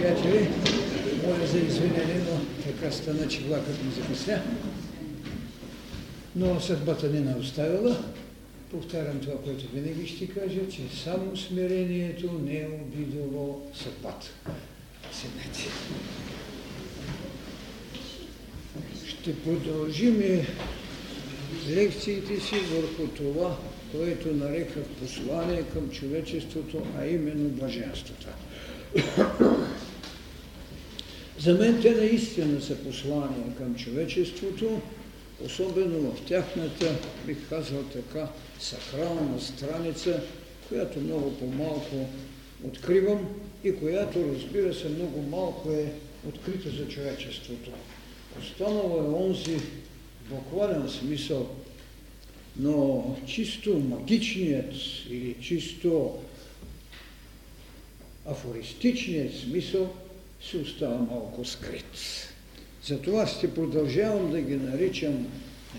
приятели! 0.00 0.48
Моля 1.26 1.46
за 1.46 1.58
извинение, 1.58 2.20
но 2.24 2.40
така 2.64 2.92
стана, 2.92 3.28
че 3.28 3.40
влакът 3.40 3.84
ми 3.84 3.92
закъсня. 3.92 4.42
Но 6.36 6.60
съдбата 6.60 7.08
не 7.08 7.20
ме 7.20 7.34
оставила. 7.40 7.96
Повтарям 8.70 9.20
това, 9.20 9.34
което 9.44 9.64
винаги 9.74 10.06
ще 10.06 10.26
кажа, 10.26 10.68
че 10.70 10.80
само 11.04 11.36
смирението 11.36 12.40
не 12.44 12.58
е 12.58 12.68
обидало 12.82 13.62
съдбата. 13.74 14.26
Седнете. 15.12 15.68
Ще 19.06 19.36
продължим 19.36 20.22
лекциите 21.70 22.40
си 22.40 22.54
върху 22.54 23.06
това, 23.16 23.56
което 23.92 24.34
нареках 24.34 24.84
послание 25.02 25.62
към 25.62 25.90
човечеството, 25.90 26.82
а 26.98 27.06
именно 27.06 27.48
блаженството. 27.48 28.26
За 31.40 31.54
мен 31.54 31.82
те 31.82 31.90
наистина 31.90 32.60
са 32.60 32.76
послания 32.76 33.54
към 33.58 33.74
човечеството, 33.74 34.80
особено 35.44 36.12
в 36.12 36.26
тяхната, 36.26 36.94
бих 37.26 37.48
казал 37.48 37.82
така, 37.82 38.28
сакрална 38.58 39.40
страница, 39.40 40.22
която 40.68 41.00
много 41.00 41.36
по-малко 41.38 42.06
откривам 42.64 43.28
и 43.64 43.76
която, 43.76 44.34
разбира 44.34 44.74
се, 44.74 44.88
много 44.88 45.22
малко 45.22 45.70
е 45.70 45.92
открита 46.28 46.70
за 46.70 46.88
човечеството. 46.88 47.70
Останало 48.40 48.96
е 48.96 49.24
онзи 49.24 49.56
буквален 50.30 50.88
смисъл, 50.88 51.50
но 52.56 53.16
чисто 53.26 53.78
магичният 53.78 54.74
или 55.10 55.36
чисто 55.42 56.18
афористичният 58.26 59.34
смисъл 59.34 59.94
се 60.42 60.56
остава 60.56 60.96
малко 60.96 61.44
скрит. 61.44 61.84
Затова 62.84 63.26
ще 63.26 63.54
продължавам 63.54 64.30
да 64.30 64.40
ги 64.40 64.56
наричам 64.56 65.26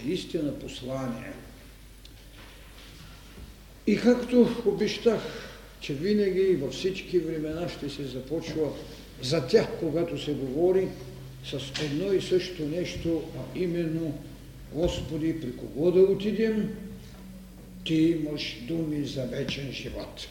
наистина 0.05 0.59
послания. 0.59 1.33
И 3.87 3.97
както 3.97 4.49
обещах, 4.65 5.21
че 5.79 5.93
винаги 5.93 6.39
и 6.39 6.55
във 6.55 6.73
всички 6.73 7.19
времена 7.19 7.69
ще 7.69 7.89
се 7.89 8.03
започва 8.03 8.69
за 9.21 9.47
тях, 9.47 9.67
когато 9.79 10.23
се 10.23 10.33
говори, 10.33 10.87
с 11.45 11.81
едно 11.83 12.13
и 12.13 12.21
също 12.21 12.65
нещо, 12.65 13.23
а 13.37 13.59
именно 13.59 14.13
Господи, 14.73 15.41
при 15.41 15.55
кого 15.55 15.91
да 15.91 15.99
отидем? 15.99 16.69
Ти 17.85 17.95
имаш 17.95 18.57
думи 18.67 19.05
за 19.05 19.25
вечен 19.25 19.71
живот. 19.71 20.27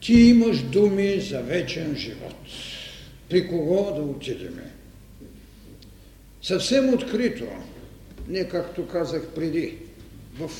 Ти 0.00 0.12
имаш 0.12 0.62
думи 0.62 1.20
за 1.20 1.42
вечен 1.42 1.96
живот. 1.96 2.36
При 3.30 3.48
кого 3.48 3.92
да 3.96 4.02
отидем? 4.02 4.60
Съвсем 6.42 6.94
открито, 6.94 7.44
не 8.28 8.48
както 8.48 8.86
казах 8.88 9.22
преди, 9.34 9.78
в 10.38 10.50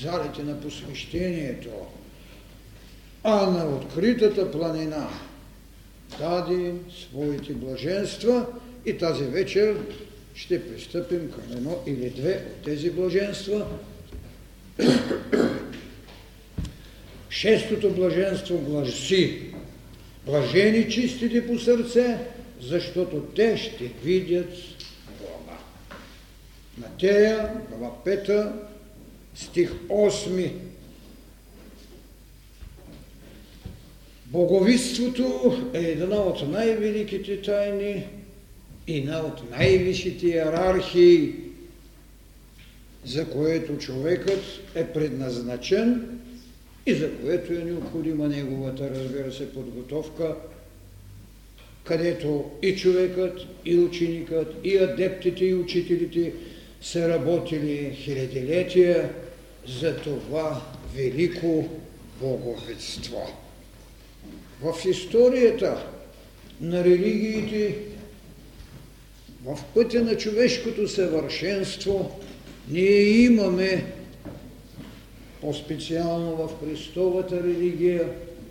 залите 0.00 0.42
на 0.42 0.60
посвещението, 0.60 1.70
а 3.22 3.50
на 3.50 3.76
откритата 3.76 4.52
планина 4.52 5.08
даде 6.18 6.74
своите 7.00 7.52
блаженства 7.52 8.46
и 8.86 8.98
тази 8.98 9.24
вечер 9.24 9.76
ще 10.34 10.68
пристъпим 10.68 11.30
към 11.30 11.56
едно 11.56 11.78
или 11.86 12.10
две 12.10 12.44
от 12.50 12.64
тези 12.64 12.90
блаженства. 12.90 13.66
Шестото 17.30 17.90
блаженство 17.90 18.58
гласи 18.58 19.53
Блажени 20.26 20.90
чистите 20.90 21.46
по 21.46 21.58
сърце, 21.58 22.18
защото 22.60 23.20
те 23.20 23.56
ще 23.56 23.84
видят 23.84 24.50
Бога. 25.20 25.58
Матея, 26.78 27.52
глава 27.70 27.94
5, 28.06 28.52
стих 29.34 29.72
8. 29.88 30.52
Боговиството 34.26 35.56
е 35.74 35.78
една 35.78 36.16
от 36.16 36.48
най-великите 36.48 37.42
тайни 37.42 38.06
една 38.86 39.20
от 39.20 39.50
най-висшите 39.50 40.26
иерархии, 40.26 41.34
за 43.04 43.30
което 43.30 43.78
човекът 43.78 44.42
е 44.74 44.86
предназначен 44.86 46.20
и 46.86 46.94
за 46.94 47.10
което 47.16 47.52
е 47.52 47.64
необходима 47.64 48.28
неговата, 48.28 48.90
разбира 48.90 49.32
се, 49.32 49.52
подготовка, 49.52 50.36
където 51.84 52.50
и 52.62 52.76
човекът, 52.76 53.40
и 53.64 53.78
ученикът, 53.78 54.54
и 54.64 54.76
адептите, 54.76 55.44
и 55.44 55.54
учителите 55.54 56.32
са 56.82 57.08
работили 57.08 57.94
хилядилетия 57.94 59.10
за 59.80 59.96
това 59.96 60.62
велико 60.96 61.68
боговетство. 62.20 63.22
В 64.62 64.74
историята 64.88 65.86
на 66.60 66.84
религиите 66.84 67.76
в 69.44 69.58
пътя 69.74 70.02
на 70.02 70.16
човешкото 70.16 70.88
съвършенство 70.88 72.20
ние 72.70 73.02
имаме 73.02 73.84
по-специално 75.44 76.36
в 76.36 76.50
Христовата 76.60 77.42
религия 77.42 78.08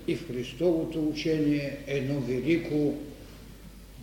и 0.08 0.16
в 0.16 0.28
Христовото 0.28 1.08
учение 1.10 1.78
едно 1.88 2.20
велико 2.20 2.94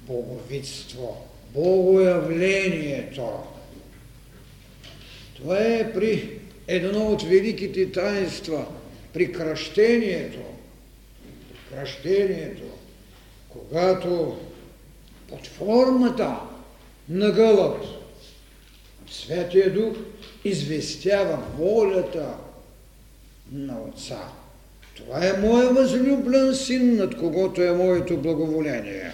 боговидство, 0.06 1.26
богоявлението. 1.54 3.28
Това 5.34 5.58
е 5.58 5.92
при 5.92 6.38
едно 6.68 7.06
от 7.06 7.22
великите 7.22 7.92
таинства, 7.92 8.66
при 9.12 9.32
кръщението. 9.32 10.40
При 11.48 11.76
кръщението, 11.76 12.62
когато 13.48 14.38
под 15.28 15.46
формата 15.46 16.40
на 17.08 17.30
гълъб. 17.30 17.84
Святия 19.10 19.74
Дух 19.74 19.96
известява 20.44 21.38
волята 21.58 22.36
на 23.52 23.82
Отца. 23.82 24.32
Това 24.94 25.26
е 25.26 25.40
моя 25.40 25.70
възлюблен 25.70 26.54
син, 26.54 26.96
над 26.96 27.16
когото 27.16 27.62
е 27.62 27.72
моето 27.72 28.16
благоволение. 28.16 29.12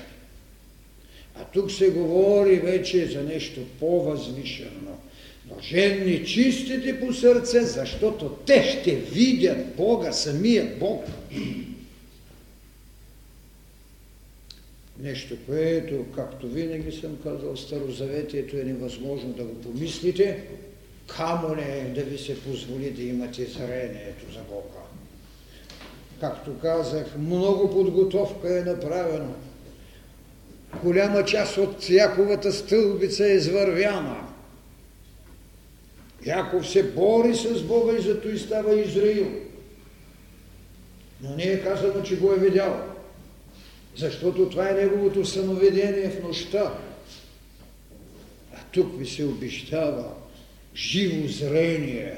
А 1.35 1.45
тук 1.45 1.71
се 1.73 1.91
говори 1.91 2.57
вече 2.57 3.07
за 3.07 3.23
нещо 3.23 3.61
по-възвишено. 3.81 4.99
Блаженни 5.45 6.27
чистите 6.27 7.01
по 7.01 7.13
сърце, 7.13 7.61
защото 7.61 8.29
те 8.47 8.63
ще 8.63 8.97
видят 8.97 9.77
Бога, 9.77 10.13
самия 10.13 10.77
Бог. 10.81 11.05
Нещо, 15.01 15.37
което, 15.47 16.05
както 16.15 16.49
винаги 16.49 16.93
съм 16.93 17.19
казал, 17.23 17.57
Старозаветието 17.57 18.57
е 18.57 18.65
невъзможно 18.65 19.33
да 19.33 19.45
го 19.45 19.55
помислите, 19.55 20.45
камо 21.07 21.55
не 21.55 21.93
да 21.95 22.03
ви 22.03 22.19
се 22.19 22.43
позволи 22.43 22.91
да 22.91 23.03
имате 23.03 23.45
зрението 23.45 24.33
за 24.33 24.41
Бога. 24.41 24.83
Както 26.21 26.59
казах, 26.59 27.17
много 27.19 27.71
подготовка 27.71 28.59
е 28.59 28.63
направена. 28.63 29.35
Голяма 30.83 31.25
част 31.25 31.57
от 31.57 31.91
Яковата 31.91 32.53
стълбица 32.53 33.27
е 33.27 33.35
извървяна. 33.35 34.17
Яков 36.27 36.69
се 36.69 36.83
бори 36.83 37.35
с 37.35 37.63
Бога 37.63 37.97
и 37.97 38.03
зато 38.03 38.29
и 38.29 38.39
става 38.39 38.81
Израил. 38.81 39.33
Но 41.21 41.37
не 41.37 41.43
е 41.43 41.63
казано, 41.63 42.03
че 42.03 42.19
го 42.19 42.33
е 42.33 42.39
видял 42.39 42.97
защото 43.97 44.49
това 44.49 44.69
е 44.69 44.75
неговото 44.75 45.25
самоведение 45.25 46.11
в 46.11 46.23
нощта. 46.23 46.79
А 48.55 48.59
тук 48.73 48.99
ви 48.99 49.07
се 49.07 49.25
обещава 49.25 50.05
живо 50.77 51.29
зрение. 51.29 52.15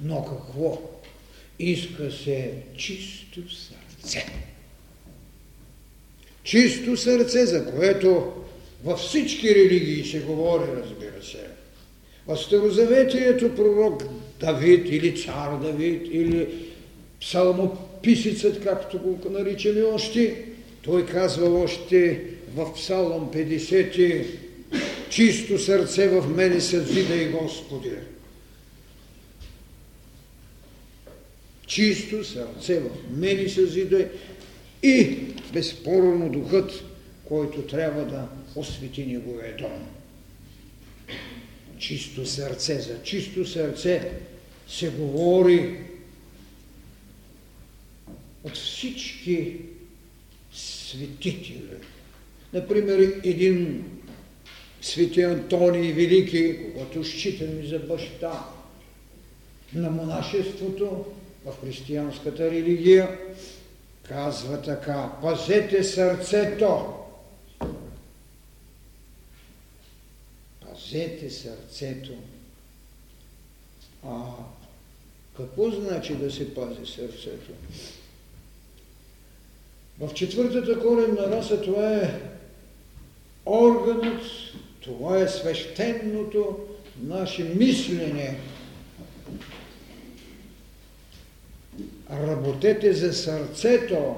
Но 0.00 0.24
какво? 0.24 0.82
Иска 1.58 2.12
се 2.12 2.52
чисто 2.76 3.40
сърце. 3.54 4.26
Чисто 6.44 6.96
сърце, 6.96 7.46
за 7.46 7.66
което 7.70 8.32
във 8.84 8.98
всички 8.98 9.54
религии 9.54 10.04
се 10.04 10.20
говори, 10.20 10.70
разбира 10.76 11.22
се. 11.22 11.46
В 12.26 12.36
Старозаветието 12.36 13.54
пророк 13.54 14.02
Давид 14.40 14.86
или 14.88 15.22
цар 15.22 15.58
Давид 15.62 16.02
или 16.10 16.48
псалмописецът, 17.20 18.64
както 18.64 18.98
го 18.98 19.30
наричаме 19.30 19.82
още, 19.82 20.44
той 20.82 21.06
казва 21.06 21.62
още 21.62 22.20
в 22.54 22.74
Псалом 22.74 23.30
50 23.34 24.26
чисто 25.10 25.58
сърце 25.58 26.08
в 26.08 26.28
мене 26.28 26.60
и 27.14 27.28
Господи. 27.28 27.90
Чисто 31.66 32.24
сърце 32.24 32.80
в 32.80 32.90
мене 33.10 33.48
съзидай 33.48 34.08
и 34.82 35.18
безспорно 35.52 36.28
духът, 36.30 36.84
който 37.24 37.62
трябва 37.62 38.04
да 38.04 38.28
освети 38.54 39.06
неговия 39.06 39.56
дом. 39.56 39.86
Чисто 41.78 42.26
сърце, 42.26 42.80
за 42.80 43.02
чисто 43.02 43.46
сърце 43.46 44.12
се 44.68 44.90
говори 44.90 45.80
от 48.44 48.54
всички 48.54 49.56
светители. 50.52 51.60
Например, 52.52 53.20
един 53.24 53.84
свети 54.84 55.22
Антоний 55.22 55.92
Велики, 55.92 56.72
когато 56.72 57.04
считаме 57.04 57.66
за 57.66 57.78
баща 57.78 58.44
на 59.74 59.90
монашеството 59.90 61.04
в 61.44 61.52
християнската 61.60 62.50
религия, 62.50 63.18
казва 64.02 64.62
така, 64.62 65.12
пазете 65.22 65.84
сърцето. 65.84 66.94
Пазете 70.60 71.30
сърцето. 71.30 72.12
А 74.06 74.20
какво 75.36 75.70
значи 75.70 76.14
да 76.14 76.32
се 76.32 76.54
пази 76.54 76.86
сърцето? 76.86 77.52
В 80.00 80.14
четвъртата 80.14 80.80
коренна 80.80 81.30
раса 81.30 81.62
това 81.62 81.90
е 81.90 82.20
органът, 83.46 84.22
това 84.84 85.18
е 85.18 85.28
свещеното 85.28 86.58
наше 87.02 87.44
мислене. 87.44 88.38
Работете 92.10 92.92
за 92.92 93.12
сърцето, 93.12 94.14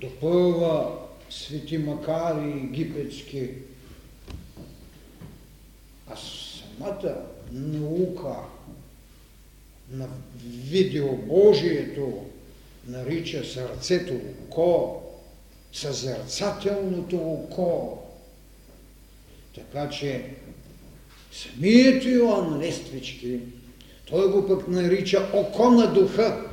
допълва 0.00 0.98
свети 1.30 1.78
Макари 1.78 2.50
египетски. 2.50 3.50
А 6.08 6.16
самата 6.16 7.16
наука 7.52 8.36
на 9.90 10.08
видеобожието 10.44 12.24
нарича 12.86 13.44
сърцето 13.44 14.14
око, 14.14 15.02
съзерцателното 15.72 17.16
око. 17.16 17.98
Така 19.54 19.90
че 19.90 20.24
самият 21.32 22.04
Йоанн 22.04 22.58
Лествички, 22.58 23.40
той 24.10 24.30
го 24.30 24.46
пък 24.46 24.68
нарича 24.68 25.28
око 25.32 25.70
на 25.70 25.94
духа. 25.94 26.46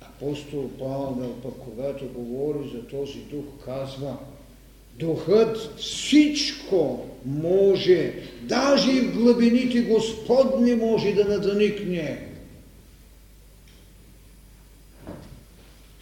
Апостол 0.00 0.70
Павел 0.78 1.34
пък, 1.42 1.52
когато 1.64 2.08
говори 2.08 2.70
за 2.74 2.86
този 2.86 3.18
дух, 3.18 3.44
казва– 3.64 4.16
Духът 4.98 5.78
всичко 5.78 7.06
може, 7.24 8.12
даже 8.42 8.90
и 8.90 9.00
в 9.00 9.18
глъбините 9.18 9.80
Господни 9.80 10.74
може 10.74 11.12
да 11.12 11.24
надъникне. 11.24 12.28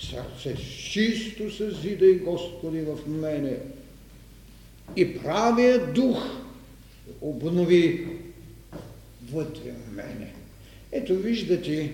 Сърце 0.00 0.56
чисто 0.90 1.50
съзидай, 1.50 2.14
Господи, 2.14 2.80
в 2.80 2.98
мене. 3.06 3.56
И 4.96 5.18
правия 5.18 5.92
дух 5.92 6.40
обнови 7.20 8.06
вътре 9.32 9.72
в 9.72 9.92
мене. 9.92 10.32
Ето 10.92 11.16
виждате 11.16 11.92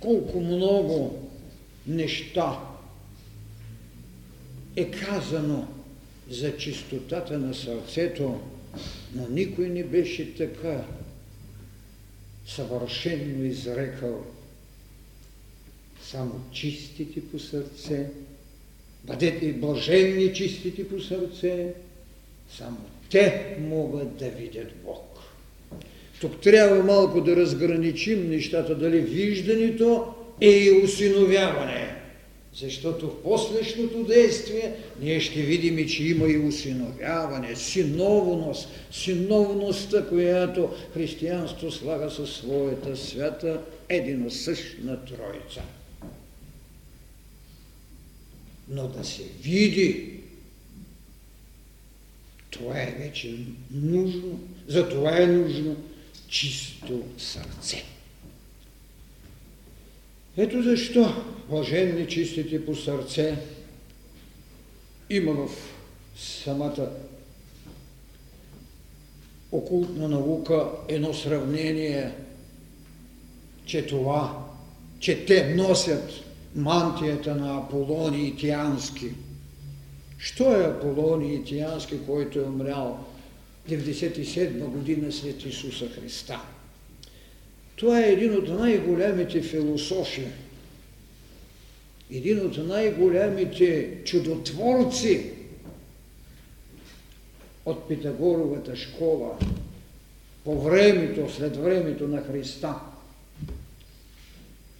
колко 0.00 0.40
много 0.40 1.28
неща 1.86 2.58
е 4.76 4.90
казано 4.90 5.68
за 6.30 6.56
чистотата 6.56 7.38
на 7.38 7.54
сърцето, 7.54 8.40
но 9.14 9.28
никой 9.28 9.68
не 9.68 9.84
беше 9.84 10.34
така 10.34 10.84
съвършенно 12.46 13.44
изрекал. 13.44 14.24
Само 16.02 16.40
чистите 16.52 17.20
по 17.20 17.38
сърце, 17.38 18.06
бъдете 19.04 19.52
блаженни 19.52 20.34
чистите 20.34 20.88
по 20.88 21.00
сърце, 21.00 21.74
само 22.56 22.78
те 23.10 23.56
могат 23.60 24.16
да 24.16 24.28
видят 24.28 24.72
Бог. 24.84 25.18
Тук 26.20 26.40
трябва 26.40 26.82
малко 26.82 27.20
да 27.20 27.36
разграничим 27.36 28.30
нещата, 28.30 28.74
дали 28.74 29.00
виждането 29.00 30.14
е 30.40 30.50
и 30.50 30.84
усиновяване. 30.84 31.94
Защото 32.54 33.06
в 33.06 33.22
последното 33.22 34.04
действие 34.04 34.72
ние 35.00 35.20
ще 35.20 35.42
видим, 35.42 35.88
че 35.88 36.04
има 36.04 36.26
и 36.26 36.38
усиновяване, 36.38 37.56
синовност, 37.56 38.68
синовността, 38.92 40.06
която 40.08 40.70
християнство 40.94 41.70
слага 41.70 42.10
със 42.10 42.30
своята 42.32 42.96
свята 42.96 43.60
единосъщна 43.88 44.98
Троица. 45.04 45.62
Но 48.68 48.88
да 48.88 49.04
се 49.04 49.22
види, 49.22 50.20
това 52.50 52.82
е 52.82 52.96
вече 52.98 53.38
нужно, 53.70 54.40
за 54.68 54.88
това 54.88 55.18
е 55.18 55.26
нужно 55.26 55.76
чисто 56.28 57.02
сърце. 57.18 57.84
Ето 60.36 60.62
защо 60.62 61.24
блаженни 61.48 62.08
чистите 62.08 62.66
по 62.66 62.74
сърце 62.74 63.36
има 65.10 65.32
в 65.32 65.50
самата 66.16 66.90
окултна 69.52 70.08
наука 70.08 70.70
едно 70.88 71.14
сравнение, 71.14 72.12
че 73.66 73.86
това, 73.86 74.46
че 75.00 75.24
те 75.24 75.54
носят 75.54 76.27
мантията 76.58 77.34
на 77.34 77.58
Аполони 77.58 78.36
Тиански. 78.36 79.10
Що 80.18 80.52
е 80.52 80.64
Аполони 80.64 81.44
Тиански, 81.44 81.98
който 82.06 82.38
е 82.38 82.42
умрял 82.42 83.04
97 83.68 84.58
година 84.58 85.12
след 85.12 85.44
Исуса 85.44 85.88
Христа? 85.88 86.40
Това 87.76 88.00
е 88.00 88.12
един 88.12 88.36
от 88.36 88.48
най-големите 88.48 89.42
философи, 89.42 90.26
един 92.10 92.46
от 92.46 92.68
най-големите 92.68 93.98
чудотворци 94.04 95.30
от 97.66 97.88
Питагоровата 97.88 98.76
школа 98.76 99.38
по 100.44 100.60
времето, 100.60 101.32
след 101.32 101.56
времето 101.56 102.08
на 102.08 102.22
Христа. 102.22 102.74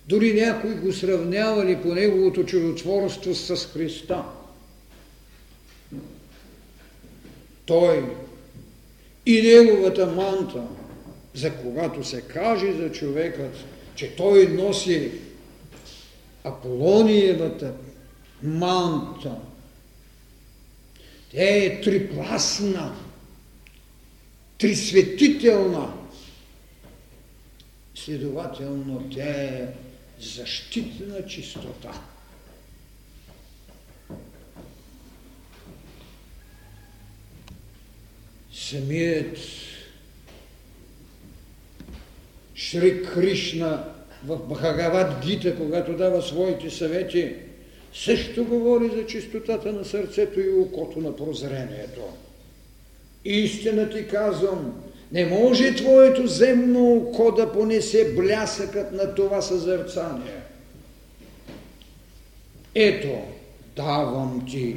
Дори 0.08 0.34
някои 0.34 0.74
го 0.74 0.92
сравнявали 0.92 1.82
по 1.82 1.94
неговото 1.94 2.44
чудотворство 2.44 3.34
с 3.34 3.56
Христа. 3.56 4.24
Той 7.66 8.04
и 9.26 9.42
неговата 9.42 10.06
манта– 10.06 10.62
за 11.38 11.56
когато 11.56 12.04
се 12.04 12.20
каже 12.20 12.72
за 12.72 12.92
човекът, 12.92 13.54
че 13.94 14.16
той 14.16 14.46
носи 14.46 15.10
Аполониевата 16.44 17.72
манта, 18.42 19.36
тя 21.30 21.42
е 21.42 21.80
трипласна, 21.80 22.94
трисветителна. 24.58 25.92
Следователно, 27.94 29.08
тя 29.14 29.30
е 29.30 29.68
защитна 30.20 31.26
чистота. 31.26 32.02
Самият 38.52 39.38
Шри 42.54 43.02
Кришна 43.02 43.84
в 44.24 44.38
Бхагават 44.48 45.26
Гита, 45.26 45.56
когато 45.56 45.96
дава 45.96 46.22
своите 46.22 46.70
съвети, 46.70 47.34
също 47.94 48.44
говори 48.44 48.90
за 48.96 49.06
чистотата 49.06 49.72
на 49.72 49.84
сърцето 49.84 50.40
и 50.40 50.48
окото 50.48 51.00
на 51.00 51.16
прозрението. 51.16 52.00
Истина 53.24 53.90
ти 53.90 54.08
казвам, 54.08 54.82
не 55.12 55.26
може 55.26 55.74
твоето 55.74 56.26
земно 56.26 56.96
око 56.96 57.32
да 57.32 57.52
понесе 57.52 58.14
блясъкът 58.16 58.92
на 58.92 59.14
това 59.14 59.42
съзърцание. 59.42 60.42
Ето, 62.74 63.18
давам 63.76 64.46
ти 64.50 64.76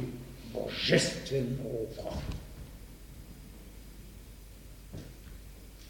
божествено 0.52 1.64
око. 1.98 2.14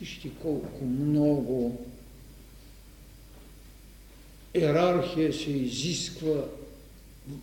Вижте 0.00 0.28
колко 0.42 0.84
много 0.84 1.87
Иерархия 4.54 5.32
се 5.32 5.50
изисква, 5.50 6.44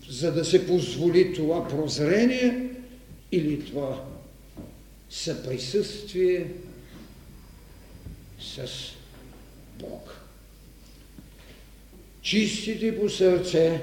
за 0.09 0.31
да 0.31 0.45
се 0.45 0.67
позволи 0.67 1.33
това 1.33 1.67
прозрение 1.67 2.69
или 3.31 3.65
това 3.65 4.03
съприсъствие 5.09 6.47
с 8.41 8.67
Бог. 9.79 10.15
Чистите 12.21 12.99
по 12.99 13.09
сърце 13.09 13.81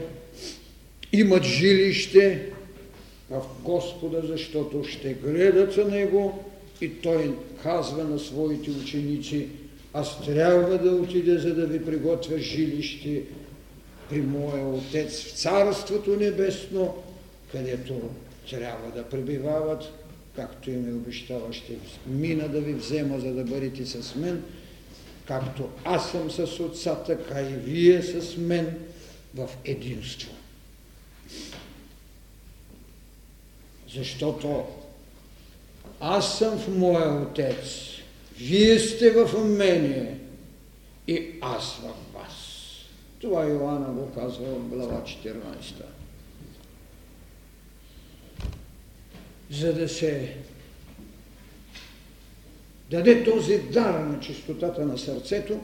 имат 1.12 1.44
жилище 1.44 2.52
в 3.30 3.42
Господа, 3.62 4.22
защото 4.24 4.84
ще 4.84 5.14
гледат 5.14 5.72
за 5.72 5.84
Него 5.84 6.44
и 6.80 6.88
Той 6.88 7.34
казва 7.62 8.04
на 8.04 8.18
своите 8.18 8.70
ученици, 8.70 9.48
аз 9.92 10.24
трябва 10.24 10.78
да 10.78 10.90
отида, 10.90 11.38
за 11.38 11.54
да 11.54 11.66
ви 11.66 11.84
приготвя 11.84 12.38
жилище 12.38 13.22
при 14.10 14.20
моя 14.20 14.66
Отец 14.66 15.22
в 15.22 15.30
Царството 15.30 16.16
Небесно, 16.16 16.94
където 17.52 18.00
трябва 18.50 18.90
да 18.90 19.04
пребивават, 19.04 20.05
както 20.36 20.70
им 20.70 20.88
е 20.88 20.92
обещава, 20.92 21.52
ще 21.52 21.72
мина 22.06 22.48
да 22.48 22.60
ви 22.60 22.72
взема, 22.72 23.20
за 23.20 23.32
да 23.32 23.44
бъдете 23.44 23.86
с 23.86 24.14
мен, 24.14 24.42
както 25.26 25.68
аз 25.84 26.10
съм 26.10 26.30
с 26.30 26.60
Отца, 26.60 26.94
така 26.94 27.40
и 27.40 27.54
вие 27.54 28.02
с 28.02 28.36
мен 28.36 28.78
в 29.34 29.48
единство. 29.64 30.30
Защото 33.94 34.64
аз 36.00 36.38
съм 36.38 36.58
в 36.58 36.68
моя 36.68 37.22
Отец, 37.22 37.56
вие 38.38 38.78
сте 38.78 39.10
в 39.10 39.44
мене 39.44 40.18
и 41.08 41.34
аз 41.40 41.76
в 41.76 42.14
вас. 42.14 42.32
Това 43.20 43.44
Йоанна 43.44 43.92
го 43.92 44.10
казва 44.14 44.46
в 44.46 44.68
глава 44.68 45.02
14. 45.04 45.95
За 49.50 49.72
да 49.72 49.88
се 49.88 50.36
даде 52.90 53.24
този 53.24 53.58
дар 53.58 54.00
на 54.00 54.20
чистотата 54.20 54.84
на 54.84 54.98
сърцето, 54.98 55.60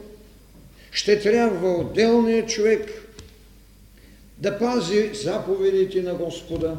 ще 0.92 1.20
трябва 1.20 1.70
отделният 1.70 2.48
човек 2.48 2.90
да 4.38 4.58
пази 4.58 5.10
заповедите 5.14 6.02
на 6.02 6.14
Господа, 6.14 6.76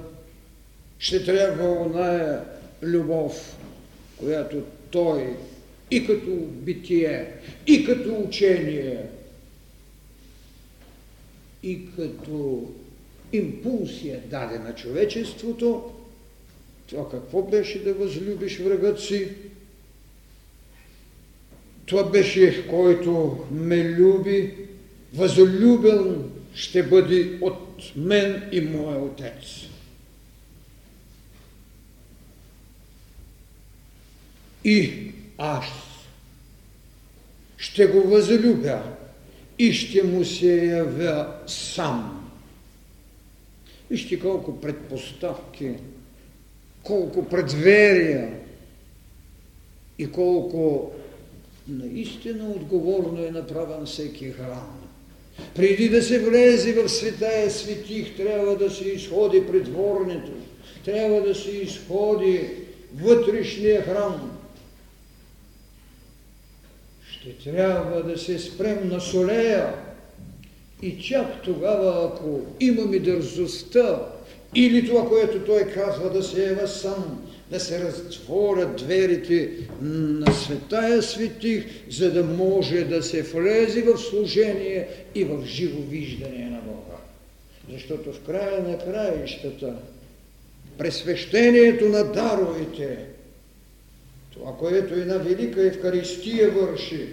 ще 0.99 1.25
трябва 1.25 1.71
оная 1.71 2.43
любов, 2.81 3.57
която 4.17 4.63
Той 4.91 5.37
и 5.91 6.07
като 6.07 6.29
битие, 6.49 7.31
и 7.67 7.85
като 7.85 8.15
учение, 8.15 9.05
и 11.63 11.95
като 11.95 12.69
импулсия 13.33 14.19
даде 14.19 14.59
на 14.59 14.75
човечеството, 14.75 15.91
това 16.87 17.09
какво 17.09 17.41
беше 17.41 17.83
да 17.83 17.93
възлюбиш 17.93 18.59
врагът 18.59 18.99
си? 18.99 19.29
Това 21.85 22.03
беше, 22.03 22.67
който 22.67 23.45
ме 23.51 23.89
люби, 23.89 24.55
възлюбен 25.13 26.29
ще 26.53 26.83
бъде 26.83 27.37
от 27.41 27.95
мен 27.95 28.49
и 28.51 28.61
моя 28.61 28.99
отец. 28.99 29.67
И 34.63 35.11
аз 35.37 35.65
ще 37.57 37.85
го 37.85 38.01
възлюбя 38.01 38.83
и 39.59 39.73
ще 39.73 40.03
му 40.03 40.25
се 40.25 40.65
явя 40.65 41.37
сам. 41.47 42.29
Вижте 43.89 44.19
колко 44.19 44.61
предпоставки, 44.61 45.71
колко 46.83 47.29
предверия 47.29 48.29
и 49.99 50.11
колко 50.11 50.91
наистина 51.67 52.49
отговорно 52.49 53.25
е 53.25 53.31
направен 53.31 53.85
всеки 53.85 54.31
храм. 54.31 54.79
Преди 55.55 55.89
да 55.89 56.01
се 56.01 56.19
влезе 56.19 56.73
в 56.73 56.89
света 56.89 57.49
светих, 57.49 58.17
трябва 58.17 58.57
да 58.57 58.69
се 58.71 58.83
изходи 58.83 59.47
придворното, 59.47 60.31
трябва 60.85 61.21
да 61.21 61.35
се 61.35 61.51
изходи 61.51 62.49
вътрешния 62.93 63.81
храм, 63.81 64.39
ще 67.11 67.51
трябва 67.51 68.03
да 68.03 68.17
се 68.17 68.39
спрем 68.39 68.87
на 68.87 69.01
солея 69.01 69.73
и 70.81 71.01
чак 71.01 71.41
тогава, 71.41 72.11
ако 72.13 72.39
имаме 72.59 72.99
дързостта 72.99 73.99
или 74.55 74.87
това, 74.87 75.09
което 75.09 75.39
той 75.39 75.63
казва, 75.63 76.09
да 76.09 76.23
се 76.23 76.49
ева 76.49 76.67
сам, 76.67 77.21
да 77.51 77.59
се 77.59 77.83
разтворят 77.83 78.75
дверите 78.75 79.49
на 79.81 80.33
светая 80.33 81.03
светих, 81.03 81.65
за 81.89 82.11
да 82.11 82.23
може 82.23 82.83
да 82.83 83.03
се 83.03 83.21
влезе 83.21 83.81
в 83.81 83.97
служение 83.97 84.87
и 85.15 85.23
в 85.23 85.45
живо 85.45 85.81
виждане 85.89 86.49
на 86.49 86.59
Бога. 86.61 86.97
Защото 87.71 88.13
в 88.13 88.19
края 88.19 88.63
на 88.63 88.77
краищата, 88.77 89.73
пресвещението 90.77 91.85
на 91.85 92.03
даровите– 92.03 92.97
това, 94.33 94.57
което 94.59 94.93
една 94.93 95.17
велика 95.17 95.67
Евхаристия 95.67 96.51
върши 96.51 97.05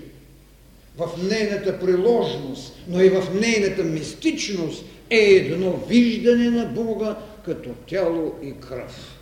в 0.98 1.08
нейната 1.30 1.80
приложност, 1.80 2.76
но 2.88 3.00
и 3.00 3.08
в 3.08 3.26
нейната 3.40 3.84
мистичност, 3.84 4.84
е 5.10 5.16
едно 5.16 5.76
виждане 5.88 6.50
на 6.50 6.64
Бога 6.64 7.16
като 7.44 7.70
тяло 7.74 8.38
и 8.42 8.60
кръв. 8.60 9.18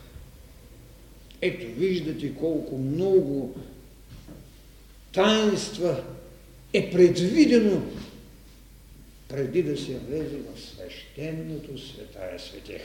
Ето 1.43 1.67
виждате 1.67 2.35
колко 2.35 2.79
много 2.79 3.55
таинства 5.13 6.03
е 6.73 6.91
предвидено 6.91 7.83
преди 9.29 9.63
да 9.63 9.77
се 9.77 9.99
влезе 9.99 10.37
в 10.37 10.61
свещеното 10.61 11.79
светая 11.79 12.41
светех. 12.41 12.83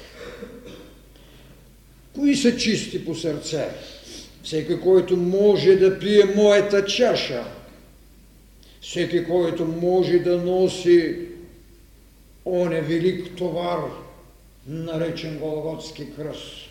Кои 2.13 2.35
са 2.35 2.57
чисти 2.57 3.05
по 3.05 3.15
сърце? 3.15 3.69
всеки, 4.43 4.79
който 4.79 5.17
може 5.17 5.75
да 5.75 5.99
пие 5.99 6.25
моята 6.35 6.85
чаша, 6.85 7.43
всеки, 8.81 9.23
който 9.23 9.65
може 9.65 10.19
да 10.19 10.37
носи 10.37 11.17
оне 12.45 12.81
велик 12.81 13.35
товар, 13.35 13.79
наречен 14.67 15.37
Голготски 15.37 16.15
кръст. 16.15 16.69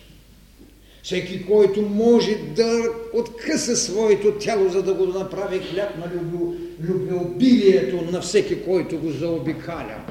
Всеки, 1.03 1.45
който 1.45 1.81
може 1.81 2.35
да 2.35 2.83
откъса 3.13 3.75
своето 3.75 4.31
тяло, 4.31 4.69
за 4.69 4.83
да 4.83 4.93
го 4.93 5.05
направи 5.05 5.59
хляб 5.59 5.97
на 5.97 6.11
любвеобилието 6.81 8.01
на 8.11 8.21
всеки, 8.21 8.63
който 8.63 8.99
го 8.99 9.11
заобикаля. 9.11 10.05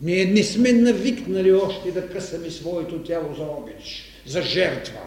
Ние 0.00 0.24
не 0.24 0.42
сме 0.42 0.72
навикнали 0.72 1.52
още 1.52 1.90
да 1.90 2.08
късаме 2.08 2.50
своето 2.50 3.02
тяло 3.02 3.34
за 3.34 3.42
обич, 3.42 4.12
за 4.26 4.42
жертва. 4.42 5.00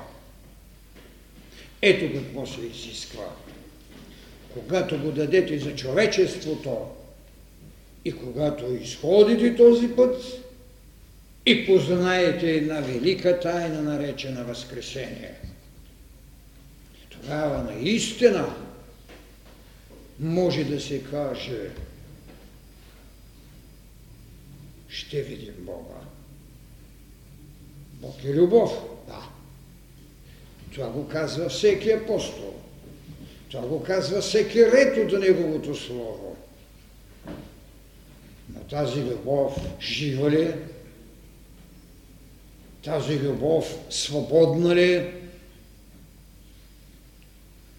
Ето 1.82 2.20
какво 2.20 2.46
се 2.46 2.62
изисква. 2.62 3.26
Когато 4.54 4.98
го 4.98 5.12
дадете 5.12 5.60
за 5.60 5.76
човечеството 5.76 6.78
и 8.06 8.14
когато 8.14 8.66
изходите 8.74 9.56
този 9.56 9.88
път 9.88 10.16
и 11.50 11.66
познаете 11.66 12.52
една 12.52 12.80
велика 12.80 13.40
тайна, 13.40 13.82
наречена 13.82 14.44
Възкресение, 14.44 15.36
тогава 17.10 17.64
наистина 17.64 18.56
може 20.20 20.64
да 20.64 20.82
се 20.82 21.04
каже 21.04 21.70
ще 24.90 25.22
видим 25.22 25.54
Бога. 25.60 26.00
Бог 27.94 28.24
е 28.24 28.34
любов, 28.34 28.72
да. 29.08 29.30
Това 30.74 30.90
го 30.90 31.08
казва 31.08 31.50
всеки 31.50 31.92
апостол. 31.92 32.54
Това 33.52 33.68
го 33.68 33.84
казва 33.84 34.22
всеки 34.22 34.66
ред 34.66 34.98
от 34.98 35.20
Неговото 35.20 35.76
Слово. 35.76 36.38
Но 38.54 38.60
тази 38.60 39.04
любов 39.04 39.58
жива 39.82 40.32
ли 40.32 40.42
е? 40.42 40.58
Тази 42.90 43.20
любов 43.20 43.78
свободна 43.90 44.76
ли 44.76 44.94
е? 44.94 45.14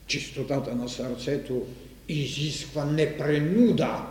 Чистотата 0.07 0.75
на 0.75 0.89
сърцето 0.89 1.67
изисква 2.09 2.85
непренуда. 2.85 4.07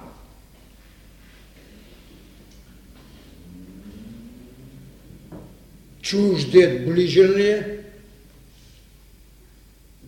Чуждият 6.02 6.86
ближен 6.86 7.32
ли 7.32 7.50
е? 7.50 7.80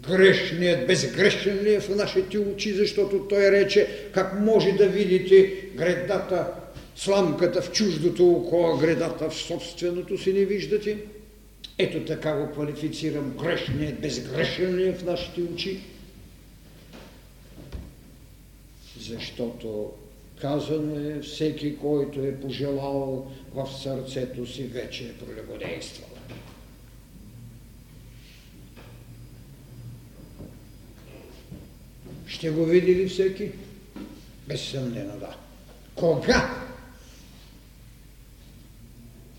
грешният 0.08 0.88
безгрешен 0.88 1.64
ли 1.64 1.74
е 1.74 1.80
в 1.80 1.90
нашите 1.90 2.40
очи, 2.40 2.74
защото 2.74 3.28
той 3.30 3.52
рече, 3.52 3.88
как 4.14 4.40
може 4.40 4.72
да 4.72 4.88
видите 4.88 5.54
гредата, 5.76 6.48
сламката 6.96 7.62
в 7.62 7.72
чуждото 7.72 8.32
око, 8.32 8.74
а 8.76 8.82
гредата 8.82 9.30
в 9.30 9.36
собственото 9.36 10.18
си 10.18 10.34
не 10.34 10.46
виждате? 10.46 10.98
Ето 11.78 12.06
така 12.06 12.36
го 12.36 12.52
квалифицирам. 12.52 13.38
Грешният 13.38 14.80
е 14.80 14.94
в 14.94 15.06
нашите 15.06 15.42
очи? 15.42 15.80
Защото 19.00 19.92
казано 20.42 21.00
е, 21.00 21.20
всеки, 21.22 21.78
който 21.78 22.20
е 22.20 22.36
пожелал 22.36 23.32
в 23.54 23.70
сърцето 23.84 24.48
си, 24.48 24.64
вече 24.64 25.04
е 25.04 25.14
пролегодействал. 25.14 26.10
Ще 32.28 32.50
го 32.50 32.66
види 32.66 32.96
ли 32.96 33.10
всеки? 33.10 33.52
Безсъмнено 34.48 35.20
да. 35.20 35.36
Кога? 35.96 36.71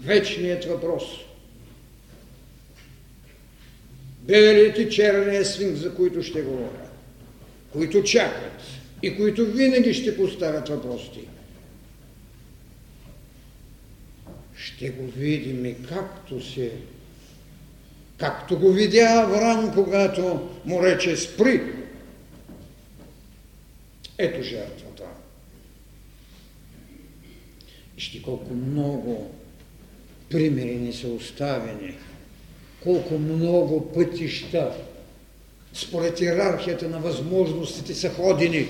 Вечният 0.02 0.64
въпрос. 0.64 1.02
Белите 4.20 4.88
черния 4.88 5.44
свинг, 5.44 5.76
за 5.76 5.94
които 5.94 6.22
ще 6.22 6.42
говоря, 6.42 6.88
които 7.72 8.02
чакат 8.02 8.62
и 9.02 9.16
които 9.16 9.46
винаги 9.46 9.94
ще 9.94 10.16
поставят 10.16 10.68
въпросите. 10.68 11.20
Ще 14.56 14.90
го 14.90 15.06
видим 15.06 15.66
и 15.66 15.76
както 15.88 16.52
се 16.52 16.72
както 18.22 18.58
го 18.58 18.72
видя 18.72 19.04
Авраам, 19.04 19.74
когато 19.74 20.50
му 20.64 20.82
рече 20.82 21.16
спри, 21.16 21.62
ето 24.18 24.42
жертвата. 24.42 25.04
Вижте 27.94 28.22
колко 28.22 28.54
много 28.54 29.34
примери 30.32 30.74
ни 30.74 30.92
са 30.92 31.08
оставени, 31.08 31.94
колко 32.82 33.18
много 33.18 33.92
пътища 33.92 34.72
според 35.74 36.20
иерархията 36.20 36.88
на 36.88 36.98
възможностите 36.98 37.94
са 37.94 38.10
ходени, 38.10 38.66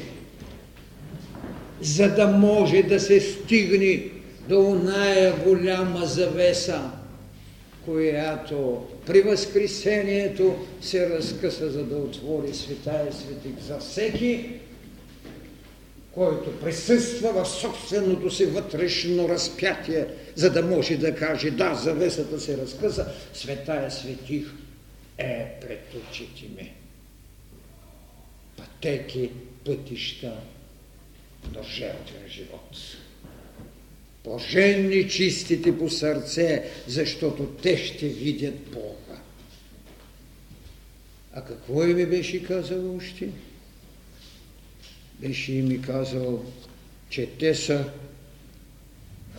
за 1.81 2.09
да 2.09 2.27
може 2.27 2.83
да 2.83 3.01
се 3.01 3.21
стигне 3.21 4.05
до 4.49 4.61
оная 4.61 5.37
голяма 5.45 6.07
завеса, 6.07 6.91
която 7.85 8.87
при 9.07 9.23
Възкресението 9.23 10.55
се 10.81 11.11
разкъса, 11.11 11.71
за 11.71 11.85
да 11.85 11.97
отвори 11.97 12.55
света 12.55 13.07
и 13.11 13.15
светик 13.15 13.61
за 13.61 13.79
всеки, 13.79 14.51
който 16.13 16.61
присъства 16.61 17.45
в 17.45 17.49
собственото 17.49 18.31
си 18.31 18.47
вътрешно 18.47 19.29
разпятие, 19.29 20.07
за 20.35 20.51
да 20.51 20.63
може 20.63 20.97
да 20.97 21.15
каже, 21.15 21.51
да, 21.51 21.75
завесата 21.75 22.41
се 22.41 22.57
разкъса, 22.57 23.13
света 23.35 23.85
е 23.87 23.91
светих 23.91 24.47
е 25.19 25.61
пред 25.61 25.95
очите 25.95 26.45
ми. 26.57 26.73
Пътеки, 28.57 29.31
пътища 29.65 30.37
до 31.49 31.63
жертвен 31.63 32.29
живот. 32.29 32.77
Блаженни 34.25 35.11
чистите 35.11 35.79
по 35.79 35.91
сърце, 35.91 36.71
защото 36.87 37.47
те 37.47 37.77
ще 37.77 38.09
видят 38.09 38.59
Бога. 38.71 39.21
А 41.33 41.45
какво 41.45 41.85
и 41.85 41.95
ми 41.95 42.07
беше 42.07 42.45
казал 42.45 42.97
още? 42.97 43.29
беше 45.23 45.53
и 45.53 45.63
ми 45.63 45.83
казал, 45.83 46.45
че 47.11 47.27
те 47.27 47.55
са 47.55 47.85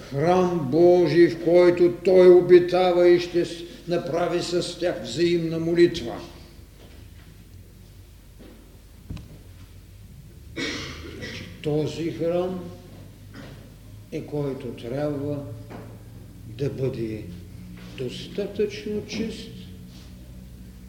храм 0.09 0.67
Божий, 0.71 1.29
в 1.29 1.43
който 1.43 1.93
Той 2.05 2.29
обитава 2.29 3.09
и 3.09 3.19
ще 3.19 3.45
направи 3.87 4.41
с 4.41 4.79
тях 4.79 5.03
взаимна 5.03 5.59
молитва. 5.59 6.15
Значи, 11.17 11.45
този 11.61 12.11
храм 12.11 12.63
е 14.11 14.21
който 14.21 14.67
трябва 14.67 15.43
да 16.57 16.69
бъде 16.69 17.23
достатъчно 17.97 19.05
чист, 19.07 19.49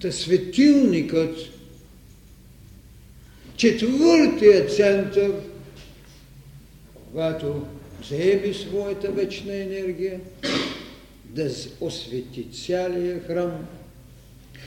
та 0.01 0.13
светилникът 0.13 1.37
четвъртия 3.57 4.67
център, 4.69 5.33
когато 6.95 7.67
заеби 8.09 8.55
своята 8.55 9.13
вечна 9.13 9.57
енергия, 9.57 10.21
да 11.25 11.51
освети 11.81 12.47
цялия 12.67 13.21
храм, 13.21 13.67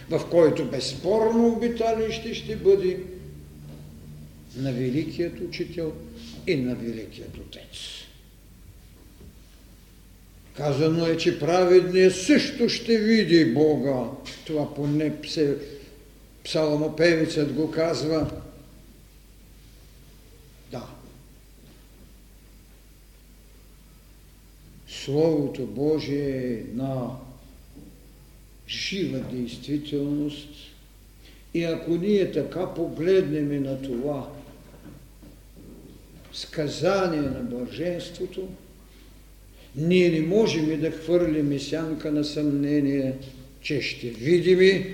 в 0.09 0.29
който 0.29 0.65
безспорно 0.65 1.47
обиталище 1.47 2.33
ще 2.33 2.55
бъде 2.55 2.99
на 4.55 4.73
Великият 4.73 5.39
Учител 5.39 5.93
и 6.47 6.55
на 6.55 6.75
Великият 6.75 7.37
Отец. 7.37 7.97
Казано 10.57 11.05
е, 11.05 11.17
че 11.17 11.39
праведният 11.39 12.15
също 12.15 12.69
ще 12.69 12.97
види 12.97 13.45
Бога. 13.45 14.03
Това 14.45 14.73
поне 14.75 15.13
псалмопевицът 16.43 17.53
го 17.53 17.71
казва. 17.71 18.31
Словото 25.07 25.65
Божие 25.65 26.53
е 26.53 26.63
на 26.73 27.09
жива 28.67 29.19
действителност. 29.19 30.49
И 31.53 31.63
ако 31.63 31.91
ние 31.91 32.31
така 32.31 32.73
погледнем 32.73 33.63
на 33.63 33.81
това 33.81 34.29
сказание 36.33 37.21
на 37.21 37.39
блаженството, 37.39 38.47
ние 39.75 40.09
не 40.09 40.21
можем 40.21 40.81
да 40.81 40.91
хвърлим 40.91 41.59
сянка 41.59 42.11
на 42.11 42.23
съмнение, 42.23 43.13
че 43.61 43.81
ще 43.81 44.09
видим, 44.09 44.85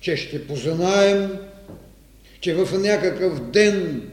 че 0.00 0.16
ще 0.16 0.46
познаем, 0.46 1.30
че 2.40 2.54
в 2.54 2.78
някакъв 2.78 3.50
ден 3.50 4.10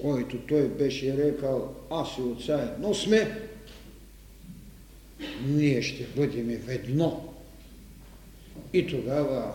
който 0.00 0.38
той 0.38 0.68
беше 0.68 1.16
рекал, 1.16 1.74
аз 1.90 2.08
и 2.18 2.22
отца 2.22 2.72
едно 2.74 2.94
сме, 2.94 3.40
ние 5.46 5.82
ще 5.82 6.04
бъдем 6.16 6.62
ведно. 6.66 7.34
И 8.72 8.86
тогава 8.86 9.52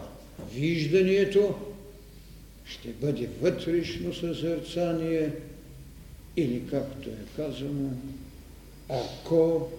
вижданието 0.53 1.55
ще 2.65 2.89
бъде 2.89 3.29
вътрешно 3.41 4.13
съзерцание 4.13 5.31
или 6.37 6.67
както 6.69 7.09
е 7.09 7.35
казано, 7.35 7.89
око 8.89 9.71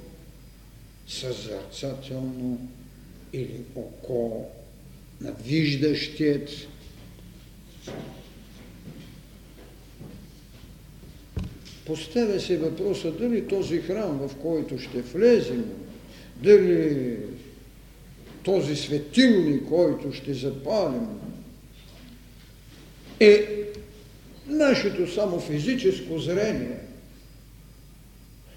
съзерцателно 1.09 2.68
или 3.33 3.61
око 3.75 4.46
на 5.20 5.33
виждащият 5.33 6.51
Поставя 11.87 12.40
се 12.40 12.57
въпроса 12.57 13.12
дали 13.12 13.47
този 13.47 13.81
храм, 13.81 14.29
в 14.29 14.37
който 14.37 14.79
ще 14.79 15.01
влезем, 15.01 15.64
дали 16.42 17.16
този 18.42 18.77
светилник, 18.77 19.68
който 19.68 20.12
ще 20.12 20.35
запалим, 20.35 21.07
е 23.21 23.47
нашето 24.47 25.12
само 25.12 25.40
физическо 25.40 26.18
зрение. 26.18 26.79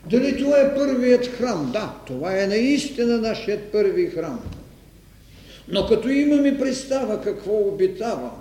Дали 0.09 0.37
това 0.37 0.59
е 0.59 0.75
първият 0.75 1.27
храм? 1.27 1.69
Да, 1.73 1.95
това 2.07 2.41
е 2.41 2.47
наистина 2.47 3.17
нашият 3.17 3.63
първи 3.71 4.05
храм. 4.05 4.39
Но 5.67 5.87
като 5.87 6.09
имаме 6.09 6.57
представа 6.57 7.21
какво 7.21 7.57
обитава, 7.57 8.31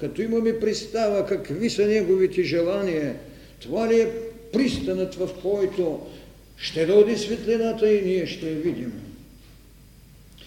като 0.00 0.22
имаме 0.22 0.60
представа 0.60 1.26
какви 1.26 1.70
са 1.70 1.86
неговите 1.86 2.42
желания– 2.42 3.16
това 3.62 3.88
ли 3.88 4.00
е 4.00 4.10
пристанът, 4.52 5.14
в 5.14 5.28
който 5.42 6.06
ще 6.56 6.86
дойде 6.86 7.18
светлината 7.18 7.92
и 7.92 8.02
ние 8.02 8.26
ще 8.26 8.50
я 8.50 8.56
видим? 8.56 8.92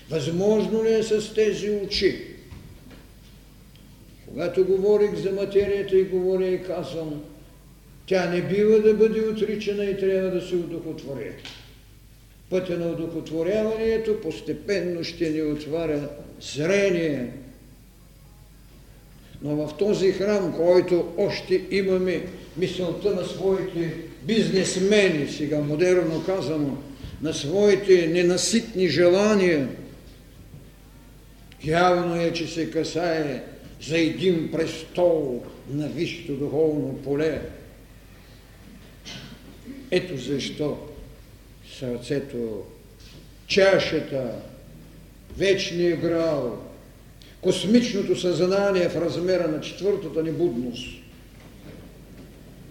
Възможно 0.09 0.83
ли 0.83 0.93
е 0.93 1.03
с 1.03 1.33
тези 1.33 1.69
очи? 1.69 2.21
Когато 4.27 4.65
говорих 4.65 5.15
за 5.15 5.31
материята 5.31 5.97
и 5.97 6.03
говоря 6.03 6.47
и 6.47 6.63
казвам, 6.63 7.21
тя 8.07 8.29
не 8.29 8.41
бива 8.41 8.79
да 8.79 8.93
бъде 8.93 9.21
отричана 9.21 9.85
и 9.85 9.97
трябва 9.97 10.29
да 10.29 10.47
се 10.47 10.55
удохотвори. 10.55 11.31
Пътя 12.49 12.77
на 12.77 12.87
удохотворяването 12.87 14.21
постепенно 14.21 15.03
ще 15.03 15.29
ни 15.29 15.41
отваря 15.41 16.09
зрение. 16.41 17.31
Но 19.41 19.55
в 19.55 19.77
този 19.77 20.11
храм, 20.11 20.53
който 20.53 21.13
още 21.17 21.61
имаме 21.71 22.25
мисълта 22.57 23.15
на 23.15 23.25
своите 23.25 23.93
бизнесмени, 24.23 25.27
сега 25.31 25.59
модерно 25.59 26.23
казано, 26.25 26.77
на 27.21 27.33
своите 27.33 28.07
ненаситни 28.07 28.87
желания, 28.87 29.69
явно 31.63 32.21
е, 32.21 32.33
че 32.33 32.47
се 32.47 32.71
касае 32.71 33.43
за 33.81 33.97
един 33.97 34.51
престол 34.51 35.43
на 35.69 35.87
висшето 35.87 36.33
духовно 36.33 36.99
поле. 37.03 37.41
Ето 39.91 40.17
защо 40.17 40.77
сърцето, 41.79 42.63
чашата, 43.47 44.31
вечния 45.37 45.97
грал, 45.97 46.59
космичното 47.41 48.19
съзнание 48.19 48.89
в 48.89 48.95
размера 48.95 49.47
на 49.47 49.61
четвъртата 49.61 50.23
ни 50.23 50.31
будност 50.31 51.04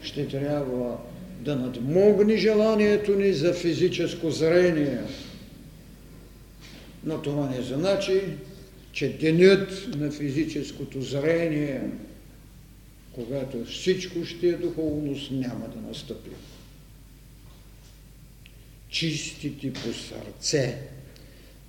ще 0.04 0.28
трябва 0.28 0.98
да 1.40 1.56
надмогне 1.56 2.36
желанието 2.36 3.16
ни 3.16 3.32
за 3.32 3.54
физическо 3.54 4.30
зрение. 4.30 5.00
Но 7.04 7.22
това 7.22 7.50
не 7.50 7.62
значи, 7.62 8.22
че 8.92 9.08
денят 9.08 9.88
на 9.96 10.10
физическото 10.10 11.02
зрение, 11.02 11.80
когато 13.12 13.64
всичко 13.64 14.24
ще 14.24 14.48
е 14.48 14.52
духовност, 14.52 15.30
няма 15.30 15.68
да 15.68 15.88
настъпи. 15.88 16.30
Чистите 18.88 19.72
по 19.72 19.92
сърце, 19.92 20.78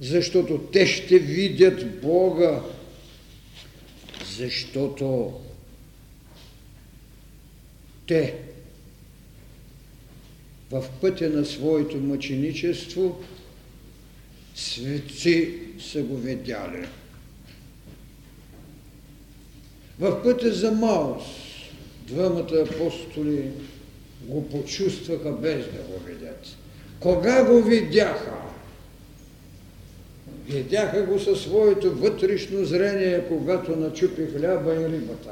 защото 0.02 0.58
те 0.58 0.88
ще 0.88 1.20
видят 1.20 2.02
Бога, 2.02 2.62
защото 4.38 5.34
те 8.08 8.36
в 10.72 10.84
пътя 11.02 11.30
на 11.30 11.46
своето 11.46 11.98
мъченичество 11.98 13.24
светци 14.56 15.60
са 15.80 16.02
го 16.02 16.18
видяли. 16.18 16.88
В 20.00 20.24
пътя 20.24 20.54
за 20.54 20.72
Маус 20.72 21.24
двамата 22.08 22.66
апостоли 22.72 23.52
го 24.22 24.50
почувстваха 24.50 25.32
без 25.32 25.66
да 25.66 25.82
го 25.82 26.00
видят. 26.06 26.58
Кога 27.00 27.44
го 27.44 27.64
видяха? 27.64 28.36
Видяха 30.48 31.04
го 31.04 31.20
със 31.20 31.42
своето 31.42 31.96
вътрешно 31.96 32.66
зрение, 32.66 33.24
когато 33.28 33.76
начупи 33.76 34.26
хляба 34.38 34.74
и 34.74 34.90
рибата. 34.90 35.32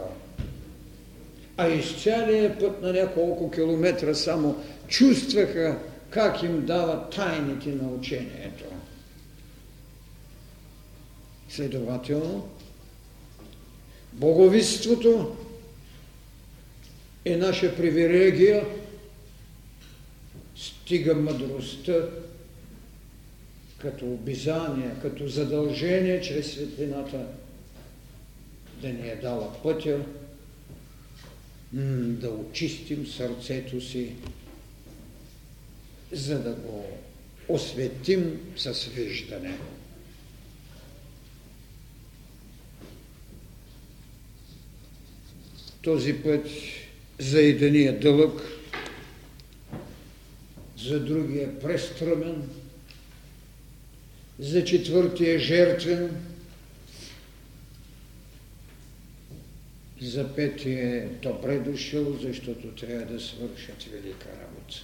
А 1.57 1.69
из 1.69 2.03
цялия 2.03 2.59
път 2.59 2.81
на 2.81 2.93
няколко 2.93 3.51
километра 3.51 4.13
само. 4.13 4.63
Чувстваха 4.87 5.79
как 6.09 6.43
им 6.43 6.65
дава 6.65 7.09
тайните 7.09 7.69
на 7.69 7.89
учението. 7.89 8.63
Следователно, 11.49 12.49
боговиството 14.13 15.35
е 17.25 17.37
наша 17.37 17.75
привилегия, 17.75 18.65
стига 20.55 21.15
мъдростта 21.15 21.93
като 23.77 24.05
обизание, 24.05 24.91
като 25.01 25.27
задължение 25.27 26.21
чрез 26.21 26.51
светлината 26.51 27.25
да 28.81 28.89
ни 28.89 29.09
е 29.09 29.15
дала 29.15 29.53
пътя 29.63 29.99
да 31.73 32.29
очистим 32.29 33.07
сърцето 33.07 33.81
си, 33.81 34.11
за 36.11 36.39
да 36.39 36.53
го 36.53 36.85
осветим 37.47 38.39
с 38.57 38.85
виждане. 38.85 39.57
Този 45.81 46.13
път 46.13 46.47
за 47.19 47.41
единия 47.41 47.99
дълъг, 47.99 48.41
за 50.77 50.99
другия 50.99 51.59
престръмен, 51.59 52.49
за 54.39 54.65
четвъртия 54.65 55.35
е 55.35 55.39
жертвен, 55.39 56.32
за 60.07 60.35
петия 60.35 60.95
е 60.97 61.07
добре 61.07 61.59
дошъл, 61.59 62.13
защото 62.21 62.67
трябва 62.67 63.05
да 63.05 63.19
свършат 63.19 63.83
велика 63.83 64.29
работа. 64.29 64.75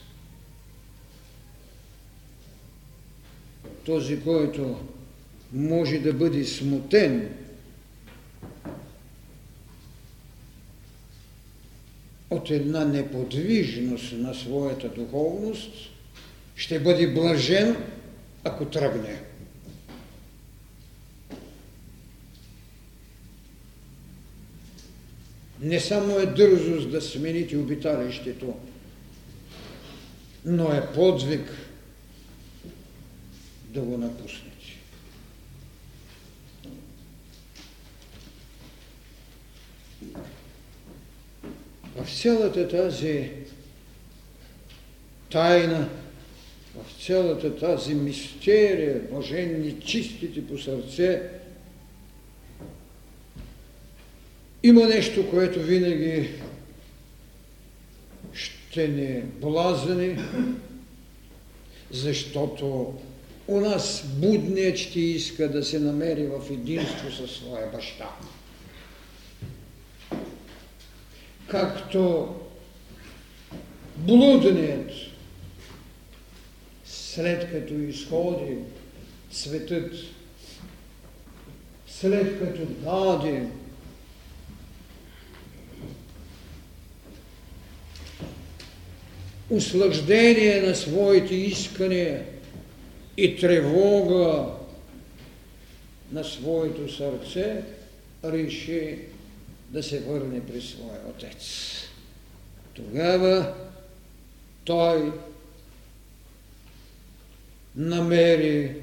Този, 3.86 4.22
който 4.22 4.80
може 5.54 6.00
да 6.00 6.14
бъде 6.14 6.46
смутен 6.46 7.36
от 12.30 12.50
една 12.50 12.86
неподвижност 12.86 14.14
на 14.14 14.34
своята 14.34 14.90
духовност, 14.90 15.72
ще 16.56 16.80
бъде 16.80 17.08
блажен, 17.14 17.76
ако 18.44 18.66
тръгне. 18.66 19.29
Не 25.62 25.80
само 25.80 26.20
е 26.20 26.26
дързост 26.26 26.92
да 26.92 27.02
смените 27.02 27.58
обиталището, 27.58 28.54
но 30.46 30.74
е 30.74 30.88
подвиг 30.94 31.52
да 33.68 33.82
го 33.82 33.98
напуснете. 33.98 34.50
В 41.96 42.22
цялата 42.22 42.68
тази 42.68 43.30
тайна, 45.32 45.90
в 46.76 47.06
цялата 47.06 47.56
тази 47.56 47.96
мистерия, 47.96 49.02
блаженни, 49.12 49.80
чистите 49.80 50.48
по 50.48 50.58
сърце, 50.58 51.39
Има 54.64 54.88
нещо, 54.88 55.30
което 55.30 55.60
винаги 55.60 56.30
ще 58.34 58.88
ни 58.88 59.22
блазани, 59.22 60.18
защото 61.92 62.94
у 63.48 63.60
нас 63.60 64.04
будният 64.08 64.78
ще 64.78 65.00
иска 65.00 65.50
да 65.50 65.64
се 65.64 65.80
намери 65.80 66.28
в 66.28 66.52
единство 66.52 67.12
със 67.12 67.32
своя 67.32 67.72
баща. 67.72 68.10
Както 71.48 72.36
блудният, 73.98 74.92
след 76.86 77.52
като 77.52 77.74
изходи 77.74 78.58
светът, 79.32 79.94
след 81.88 82.40
като 82.40 82.66
даде 82.66 83.48
услаждение 89.50 90.62
на 90.62 90.76
своите 90.76 91.36
искания 91.36 92.26
и 93.18 93.36
тревога 93.36 94.46
на 96.12 96.24
своето 96.24 96.96
сърце, 96.96 97.64
реши 98.24 99.00
да 99.70 99.84
се 99.84 100.00
върне 100.00 100.46
при 100.46 100.62
своя 100.62 101.00
отец. 101.10 101.70
Тогава 102.74 103.54
той 104.64 105.12
намери 107.76 108.76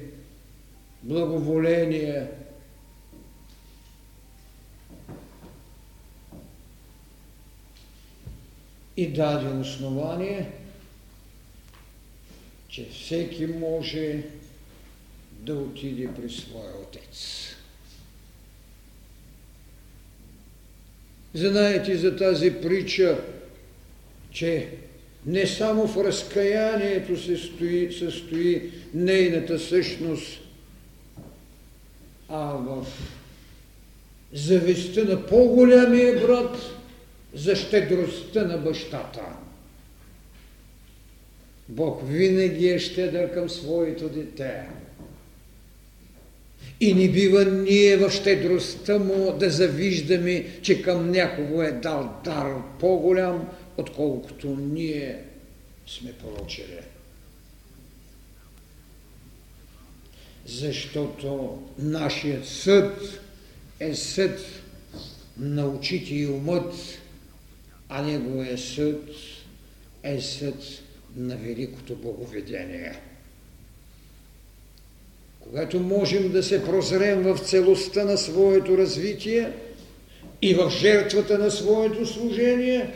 благоволение 1.03 2.27
и 8.97 9.07
даде 9.07 9.47
основание, 9.47 10.51
че 12.69 12.87
всеки 12.89 13.45
може 13.45 14.23
да 15.31 15.55
отиде 15.55 16.09
при 16.21 16.29
своя 16.29 16.73
отец. 16.83 17.43
Знаете 21.33 21.97
за 21.97 22.17
тази 22.17 22.53
притча, 22.61 23.23
че 24.31 24.69
Не 25.27 25.47
само 25.47 25.87
в 25.87 25.97
разкаянието 25.97 27.23
се 27.23 27.37
стои, 27.37 27.93
състои 27.93 28.71
нейната 28.93 29.59
същност, 29.59 30.39
а 32.29 32.43
в 32.43 32.85
завистта 34.33 35.05
на 35.05 35.25
по-голямия 35.25 36.27
брат 36.27 36.57
за 37.33 37.55
щедростта 37.55 38.45
на 38.45 38.57
бащата. 38.57 39.21
Бог 41.69 42.01
винаги 42.07 42.67
е 42.69 42.79
щедър 42.79 43.33
към 43.33 43.49
своето 43.49 44.09
дете. 44.09 44.67
И 46.79 46.93
не 46.93 47.09
бива 47.09 47.45
ние 47.45 47.97
в 47.97 48.11
щедростта 48.11 48.99
му 48.99 49.37
да 49.39 49.49
завиждаме, 49.49 50.59
че 50.61 50.81
към 50.81 51.11
някого 51.11 51.61
е 51.61 51.71
дал 51.71 52.21
дар 52.23 52.55
по-голям, 52.79 53.49
отколкото 53.77 54.47
ние 54.47 55.23
сме 55.87 56.13
получили. 56.13 56.79
Защото 60.45 61.61
нашият 61.79 62.45
съд 62.45 63.19
е 63.79 63.95
съд 63.95 64.39
на 65.37 65.67
очите 65.67 66.15
и 66.15 66.27
умът, 66.27 66.73
а 67.89 68.01
неговия 68.01 68.57
съд 68.57 69.03
е 70.03 70.21
съд 70.21 70.55
на 71.15 71.35
великото 71.35 71.95
боговедение. 71.95 72.99
Когато 75.39 75.79
можем 75.79 76.31
да 76.31 76.43
се 76.43 76.65
прозрем 76.65 77.23
в 77.23 77.37
целостта 77.37 78.05
на 78.05 78.17
своето 78.17 78.77
развитие 78.77 79.51
и 80.41 80.53
в 80.53 80.69
жертвата 80.69 81.37
на 81.37 81.51
своето 81.51 82.05
служение, 82.05 82.93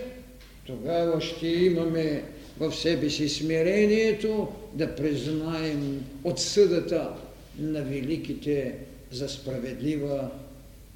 тогава 0.66 1.22
ще 1.22 1.48
имаме 1.48 2.24
в 2.60 2.76
себе 2.76 3.10
си 3.10 3.30
смирението 3.30 4.48
да 4.74 4.96
признаем 4.96 6.06
отсъдата 6.24 7.14
на 7.60 7.82
великите 7.82 8.76
за 9.12 9.30
справедлива, 9.30 10.30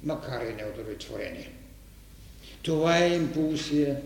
макар 0.02 0.46
и 0.46 0.62
неудовлетворение. 0.62 1.55
Това 2.66 2.98
е 2.98 3.14
импулсия 3.14 3.96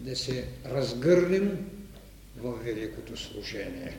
да 0.00 0.16
се 0.16 0.44
разгърнем 0.66 1.70
в 2.36 2.52
великото 2.64 3.16
служение. 3.16 3.96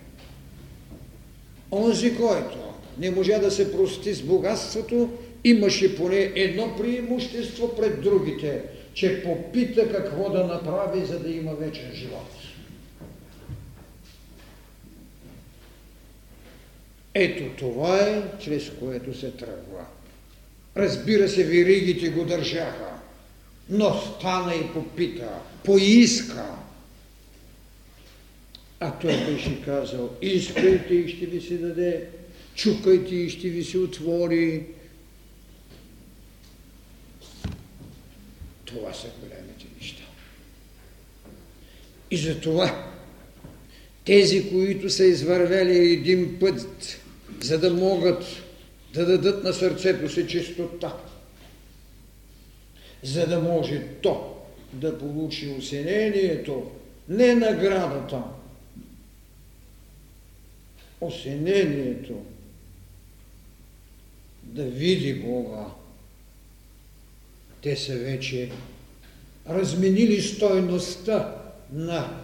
Онзи, 1.72 2.16
който 2.16 2.74
не 2.98 3.12
можа 3.12 3.40
да 3.40 3.52
се 3.52 3.72
прости 3.72 4.14
с 4.14 4.22
богатството, 4.22 5.18
имаше 5.44 5.98
поне 5.98 6.32
едно 6.36 6.76
преимущество 6.78 7.76
пред 7.76 8.02
другите, 8.02 8.64
че 8.94 9.24
попита 9.24 9.92
какво 9.92 10.30
да 10.30 10.44
направи, 10.44 11.06
за 11.06 11.20
да 11.20 11.30
има 11.30 11.54
вечен 11.54 11.92
живот. 11.94 12.30
Ето 17.14 17.44
това 17.58 18.00
е, 18.00 18.24
чрез 18.40 18.72
което 18.80 19.20
се 19.20 19.32
тръгва. 19.32 19.86
Разбира 20.78 21.30
се, 21.30 21.44
виригите 21.44 22.10
го 22.10 22.26
държаха, 22.26 23.00
но 23.70 24.02
стана 24.02 24.56
и 24.56 24.74
попита, 24.74 25.30
поиска. 25.64 26.46
А 28.80 28.92
той 28.92 29.26
беше 29.26 29.62
казал, 29.66 30.10
искайте 30.22 30.94
и 30.94 31.10
ще 31.10 31.26
ви 31.26 31.42
се 31.42 31.58
даде, 31.58 32.08
чукайте 32.56 33.16
и 33.16 33.30
ще 33.30 33.50
ви 33.50 33.64
се 33.64 33.78
отвори. 33.78 34.66
Това 38.66 38.94
са 38.94 39.08
големите 39.22 39.66
неща. 39.82 40.04
И 42.12 42.18
затова 42.18 42.92
тези, 44.06 44.50
които 44.50 44.90
са 44.90 45.06
извървели 45.06 45.94
един 45.94 46.40
път, 46.40 47.00
за 47.42 47.60
да 47.60 47.74
могат 47.74 48.24
да 48.96 49.06
дадат 49.06 49.44
на 49.44 49.54
сърцето 49.54 50.10
си 50.10 50.28
чистота, 50.28 50.98
за 53.04 53.28
да 53.28 53.40
може 53.40 53.88
то 54.02 54.44
да 54.74 55.00
получи 55.00 55.56
осенението, 55.60 56.72
не 57.10 57.36
наградата, 57.36 58.24
осенението, 61.02 62.26
да 64.44 64.64
види 64.64 65.14
Бога. 65.14 65.66
Те 67.62 67.76
са 67.76 67.96
вече 67.98 68.52
разменили 69.50 70.22
стойността 70.22 71.36
на 71.74 72.22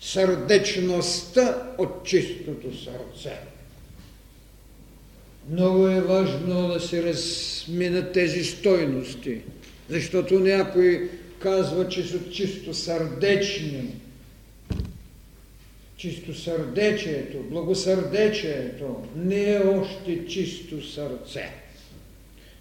сърдечността 0.00 1.74
от 1.78 2.06
чистото 2.06 2.78
сърце. 2.78 3.53
Много 5.50 5.88
е 5.88 6.00
важно 6.00 6.68
да 6.68 6.80
се 6.80 7.02
разминат 7.02 8.12
тези 8.12 8.44
стойности, 8.44 9.40
защото 9.88 10.40
някой 10.40 11.10
казва, 11.38 11.88
че 11.88 12.02
са 12.02 12.30
чисто 12.30 12.74
сърдечни. 12.74 14.00
Чисто 15.96 16.34
сърдечието, 16.34 17.38
благосърдечието 17.50 18.96
не 19.16 19.50
е 19.50 19.58
още 19.58 20.26
чисто 20.26 20.86
сърце. 20.86 21.52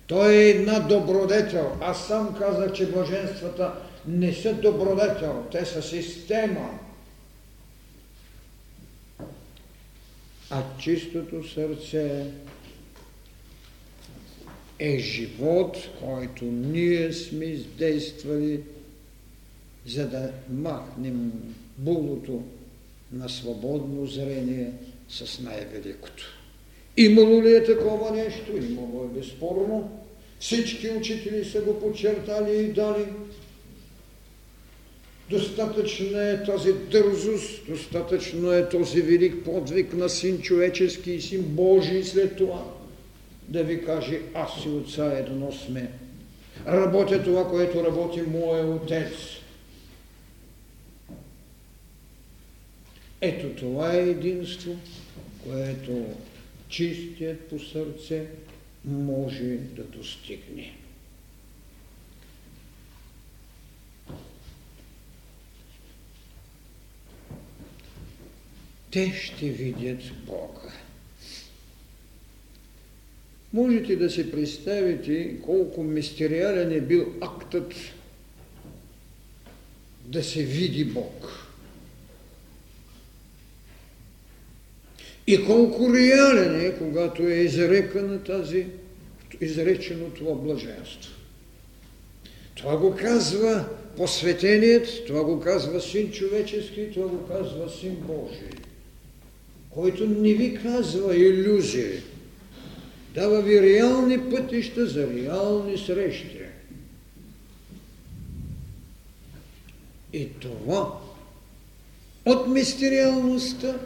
Той 0.08 0.34
е 0.34 0.50
една 0.50 0.80
добродетел. 0.80 1.78
Аз 1.82 2.08
сам 2.08 2.36
казах, 2.40 2.74
че 2.74 2.92
блаженствата 2.92 3.74
не 4.08 4.34
са 4.34 4.54
добродетел, 4.54 5.46
те 5.52 5.66
са 5.66 5.82
система. 5.82 6.80
А 10.50 10.64
чистото 10.80 11.50
сърце 11.50 12.26
е 14.84 15.00
живот, 15.00 15.78
който 16.00 16.46
ние 16.46 17.14
сме 17.14 17.46
издействали, 17.46 18.60
за 19.86 20.08
да 20.08 20.32
махнем 20.54 21.32
булото 21.78 22.44
на 23.12 23.30
свободно 23.30 24.06
зрение 24.06 24.72
с 25.10 25.40
най-великото. 25.40 26.24
Имало 26.98 27.44
ли 27.44 27.56
е 27.56 27.64
такова 27.64 28.12
нещо? 28.12 28.58
Имало 28.58 29.04
е 29.04 29.20
безспорно. 29.20 29.92
Всички 30.40 30.90
учители 30.90 31.46
са 31.46 31.62
го 31.62 31.80
подчертали 31.80 32.58
и 32.58 32.74
дали. 32.74 33.06
Достатъчна 35.30 36.30
е 36.30 36.44
тази 36.44 36.74
дързост, 36.74 37.68
достатъчно 37.68 38.52
е 38.52 38.70
този 38.70 39.02
велик 39.02 39.44
подвиг 39.46 39.94
на 39.94 40.10
син 40.10 40.42
човечески 40.42 41.12
и 41.12 41.22
син 41.22 41.42
Божий 41.42 42.04
след 42.04 42.36
това 42.36 42.83
да 43.48 43.64
ви 43.64 43.86
каже, 43.86 44.22
аз 44.34 44.66
и 44.66 44.70
отца 44.70 45.06
едно 45.06 45.52
сме. 45.52 45.92
Работя 46.68 47.24
това, 47.24 47.50
което 47.50 47.84
работи 47.84 48.22
моя 48.22 48.66
отец. 48.66 49.14
Ето 53.22 53.50
това 53.50 53.94
е 53.94 54.10
единство, 54.10 54.76
което 55.44 56.06
чистият 56.70 57.50
по 57.50 57.60
сърце 57.60 58.26
може 58.86 59.58
да 59.58 59.84
достигне. 59.84 60.76
Те 68.92 69.12
ще 69.12 69.50
видят 69.50 70.26
Бога. 70.26 70.83
Можете 73.54 73.96
да 73.96 74.10
си 74.10 74.32
представите 74.32 75.42
колко 75.42 75.84
мистериален 75.84 76.72
е 76.72 76.82
бил 76.82 77.14
актът 77.22 77.74
да 80.06 80.24
се 80.24 80.44
види 80.44 80.86
Бог. 80.86 81.48
И 85.28 85.46
колко 85.46 85.94
реален 85.94 86.66
е, 86.66 86.78
когато 86.78 87.28
е 87.28 87.34
изрекана 87.34 88.24
тази, 88.24 88.66
изречено 89.42 90.10
това 90.10 90.36
блаженство. 90.36 91.14
Това 92.56 92.78
го 92.78 92.96
казва 92.96 93.66
посветеният, 93.98 94.88
това 95.08 95.24
го 95.24 95.40
казва 95.40 95.82
Син 95.82 96.12
човечески, 96.12 96.92
това 96.94 97.08
го 97.08 97.28
казва 97.28 97.70
Син 97.70 97.96
Божий, 97.96 98.50
който 99.70 100.08
не 100.08 100.34
ви 100.34 100.60
казва 100.64 101.18
иллюзии, 101.18 102.02
Дава 103.14 103.42
ви 103.42 103.62
реални 103.62 104.30
пътища 104.30 104.86
за 104.86 105.08
реални 105.08 105.78
срещи. 105.78 106.40
И 110.14 110.30
това 110.40 111.00
от 112.26 112.48
мистериалността, 112.48 113.80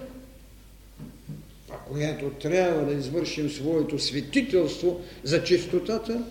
а 1.69 1.77
която 1.77 2.29
трябва 2.29 2.85
да 2.85 2.99
извършим 2.99 3.49
своето 3.49 3.99
светителство 3.99 5.01
за 5.23 5.43
чистотата, 5.43 6.23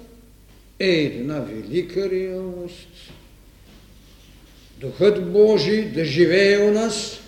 е 0.78 0.90
една 0.90 1.40
велика 1.40 2.10
реалност. 2.10 2.88
Духът 4.80 5.32
Божий 5.32 5.84
да 5.84 6.04
живее 6.04 6.58
у 6.58 6.70
нас, 6.70 7.20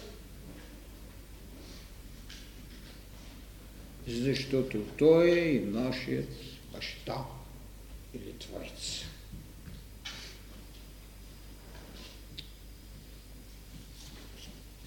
защото 4.08 4.82
Той 4.98 5.30
е 5.30 5.54
и 5.54 5.60
нашият 5.60 6.28
баща 6.72 7.24
или 8.14 8.32
Творец. 8.38 9.04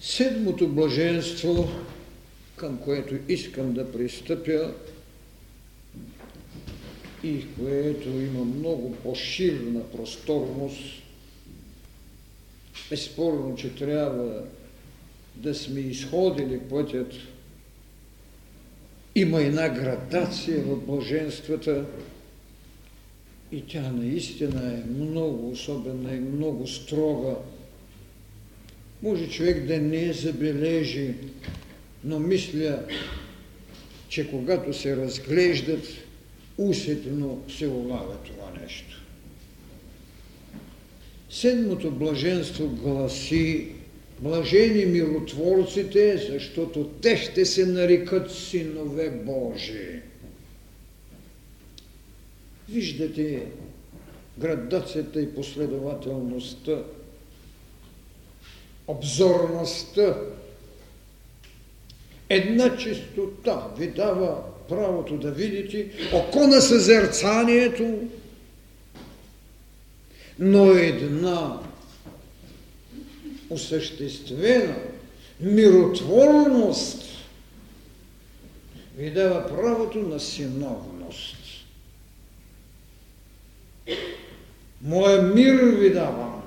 Седмото 0.00 0.68
блаженство, 0.68 1.68
към 2.56 2.78
което 2.78 3.14
искам 3.28 3.72
да 3.72 3.92
пристъпя 3.92 4.74
и 7.24 7.46
което 7.58 8.08
има 8.08 8.44
много 8.44 8.96
по-ширна 8.96 9.90
просторност, 9.90 11.02
безспорно, 12.90 13.56
че 13.56 13.74
трябва 13.74 14.42
да 15.34 15.54
сме 15.54 15.80
изходили 15.80 16.60
пътят. 16.60 17.12
Има 19.14 19.40
една 19.42 19.68
градация 19.68 20.62
в 20.62 20.76
блаженствата 20.76 21.84
и 23.52 23.62
тя 23.62 23.92
наистина 23.92 24.72
е 24.72 24.90
много 24.90 25.50
особена 25.50 26.14
и 26.14 26.20
много 26.20 26.66
строга. 26.66 27.34
Може 29.02 29.30
човек 29.30 29.66
да 29.66 29.78
не 29.78 30.12
забележи, 30.12 31.14
но 32.04 32.18
мисля, 32.18 32.82
че 34.08 34.30
когато 34.30 34.72
се 34.74 34.96
разглеждат, 34.96 35.86
усетно 36.58 37.42
се 37.58 37.68
улага 37.68 38.14
това 38.24 38.60
нещо. 38.62 39.02
Седмото 41.30 41.90
блаженство 41.90 42.68
гласи 42.68 43.68
Блажени 44.22 44.86
миротворците, 44.86 46.16
защото 46.16 46.84
те 46.84 47.16
ще 47.16 47.46
се 47.46 47.66
нарекат 47.66 48.30
синове 48.30 49.10
Божии. 49.10 50.00
Виждате 52.68 53.46
градацията 54.38 55.20
и 55.20 55.34
последователността, 55.34 56.82
обзорността. 58.86 60.16
Една 62.28 62.76
чистота 62.76 63.68
ви 63.78 63.86
дава 63.86 64.42
правото 64.68 65.16
да 65.16 65.30
видите 65.30 65.90
око 66.14 66.46
на 66.46 66.60
съзерцанието, 66.60 67.98
но 70.38 70.70
една 70.70 71.60
осъществена 73.52 74.76
миротворност 75.40 77.02
ви 78.96 79.10
дава 79.10 79.48
правото 79.48 79.98
на 79.98 80.20
синовност. 80.20 81.36
Моя 84.82 85.22
мир 85.22 85.54
ви 85.54 85.90
давам. 85.90 86.42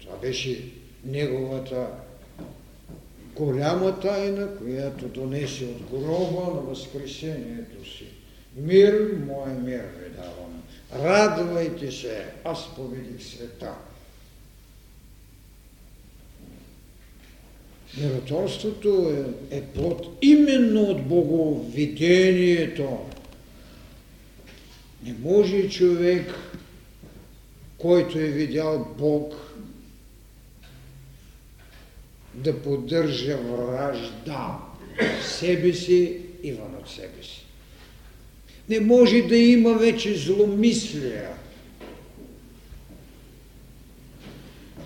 Това 0.00 0.16
беше 0.16 0.72
неговата 1.04 1.86
голяма 3.36 4.00
тайна, 4.00 4.56
която 4.56 5.08
донесе 5.08 5.64
от 5.64 5.82
гроба 5.90 6.54
на 6.54 6.60
възкресението 6.60 7.90
си. 7.90 8.04
Мир, 8.56 9.16
моя 9.26 9.54
мир 9.54 9.80
ви 9.80 10.10
давам. 10.16 10.62
Радвайте 10.94 11.92
се, 11.92 12.26
аз 12.44 12.74
победих 12.76 13.26
света. 13.26 13.74
Миротворството 17.96 19.12
е, 19.50 19.56
е 19.56 19.62
плод 19.62 20.18
именно 20.22 20.82
от 20.82 21.08
боговидението. 21.08 22.98
Не 25.02 25.14
може 25.22 25.68
човек, 25.68 26.34
който 27.78 28.18
е 28.18 28.26
видял 28.26 28.94
Бог, 28.98 29.34
да 32.34 32.62
поддържа 32.62 33.36
вражда 33.36 34.58
в 35.20 35.26
себе 35.26 35.72
си 35.72 36.20
и 36.42 36.52
вън 36.52 36.74
от 36.74 36.90
себе 36.90 37.22
си. 37.22 37.43
Не 38.68 38.80
може 38.80 39.22
да 39.22 39.36
има 39.36 39.74
вече 39.74 40.14
зломислия 40.14 41.30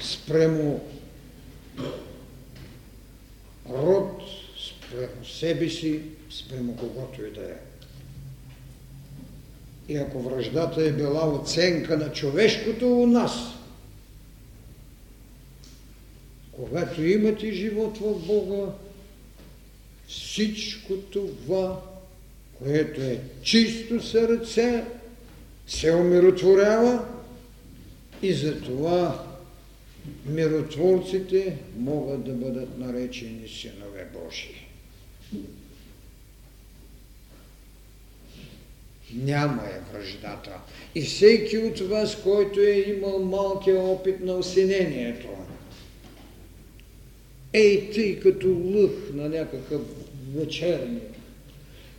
спремо 0.00 0.80
род, 3.70 4.22
спремо 4.68 5.24
себе 5.24 5.68
си, 5.68 6.00
спремо 6.30 6.76
когото 6.76 7.24
и 7.24 7.30
да 7.30 7.40
е. 7.40 7.56
И 9.88 9.96
ако 9.96 10.22
връждата 10.22 10.84
е 10.84 10.92
била 10.92 11.28
оценка 11.34 11.96
на 11.96 12.12
човешкото 12.12 13.02
у 13.02 13.06
нас, 13.06 13.32
когато 16.52 17.04
имате 17.04 17.52
живот 17.52 17.98
в 17.98 18.26
Бога, 18.26 18.72
всичко 20.08 20.96
това 20.96 21.80
което 22.58 23.00
е 23.00 23.20
чисто 23.42 24.02
сърце, 24.02 24.84
се 25.66 25.94
умиротворява 25.94 27.04
и 28.22 28.32
затова 28.32 29.24
миротворците 30.26 31.56
могат 31.76 32.24
да 32.24 32.32
бъдат 32.32 32.78
наречени 32.78 33.48
синове 33.48 34.06
Божии. 34.12 34.68
Няма 39.14 39.62
е 39.62 39.92
връждата. 39.92 40.60
И 40.94 41.02
всеки 41.02 41.58
от 41.58 41.78
вас, 41.78 42.22
който 42.22 42.60
е 42.60 42.84
имал 42.88 43.18
малкия 43.18 43.80
опит 43.80 44.20
на 44.20 44.32
осенението, 44.32 45.28
ей 47.52 47.90
тъй 47.90 48.20
като 48.20 48.48
лъх 48.48 49.14
на 49.14 49.28
някакъв 49.28 49.82
вечерник, 50.34 51.17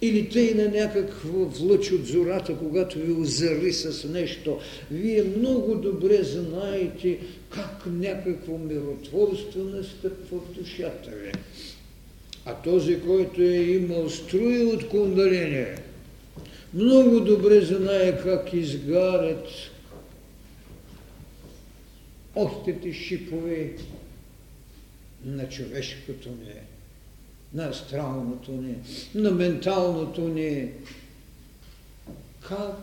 или 0.01 0.29
тъй 0.29 0.53
на 0.53 0.69
някаква 0.69 1.45
влъч 1.45 1.91
от 1.91 2.05
зората, 2.05 2.57
когато 2.57 2.99
ви 2.99 3.11
озари 3.11 3.73
с 3.73 4.07
нещо. 4.07 4.59
Вие 4.91 5.23
много 5.23 5.75
добре 5.75 6.23
знаете 6.23 7.19
как 7.49 7.83
някакво 7.85 8.57
миротворство 8.57 9.63
настъпва 9.63 10.39
в 10.39 10.53
душата 10.59 11.09
ви. 11.09 11.31
А 12.45 12.55
този, 12.55 12.99
който 13.01 13.41
е 13.41 13.55
имал 13.55 14.09
струи 14.09 14.63
от 14.63 14.87
кундаление, 14.87 15.75
много 16.73 17.19
добре 17.19 17.61
знае 17.61 18.21
как 18.23 18.53
изгарят 18.53 19.47
остите 22.35 22.93
шипове 22.93 23.75
на 25.25 25.49
човешкото 25.49 26.29
не 26.29 26.68
на 27.53 27.67
астралното 27.67 28.51
ни, 28.51 28.75
на 29.15 29.31
менталното 29.31 30.21
ни. 30.21 30.69
Как 32.47 32.75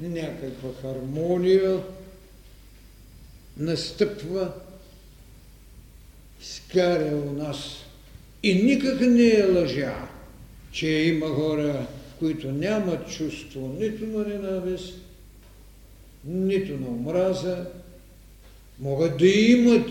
някаква 0.00 0.70
хармония 0.82 1.80
настъпва, 3.56 4.52
скаря 6.40 7.16
у 7.16 7.32
нас. 7.32 7.58
И 8.42 8.54
никак 8.54 9.00
не 9.00 9.28
е 9.28 9.46
лъжа, 9.46 10.08
че 10.72 10.88
има 10.88 11.26
хора, 11.26 11.86
които 12.18 12.52
нямат 12.52 13.10
чувство 13.10 13.76
нито 13.80 14.06
на 14.06 14.24
ненавист, 14.24 14.94
нито 16.24 16.72
на 16.72 16.88
омраза, 16.88 17.66
могат 18.78 19.18
да 19.18 19.28
имат 19.28 19.90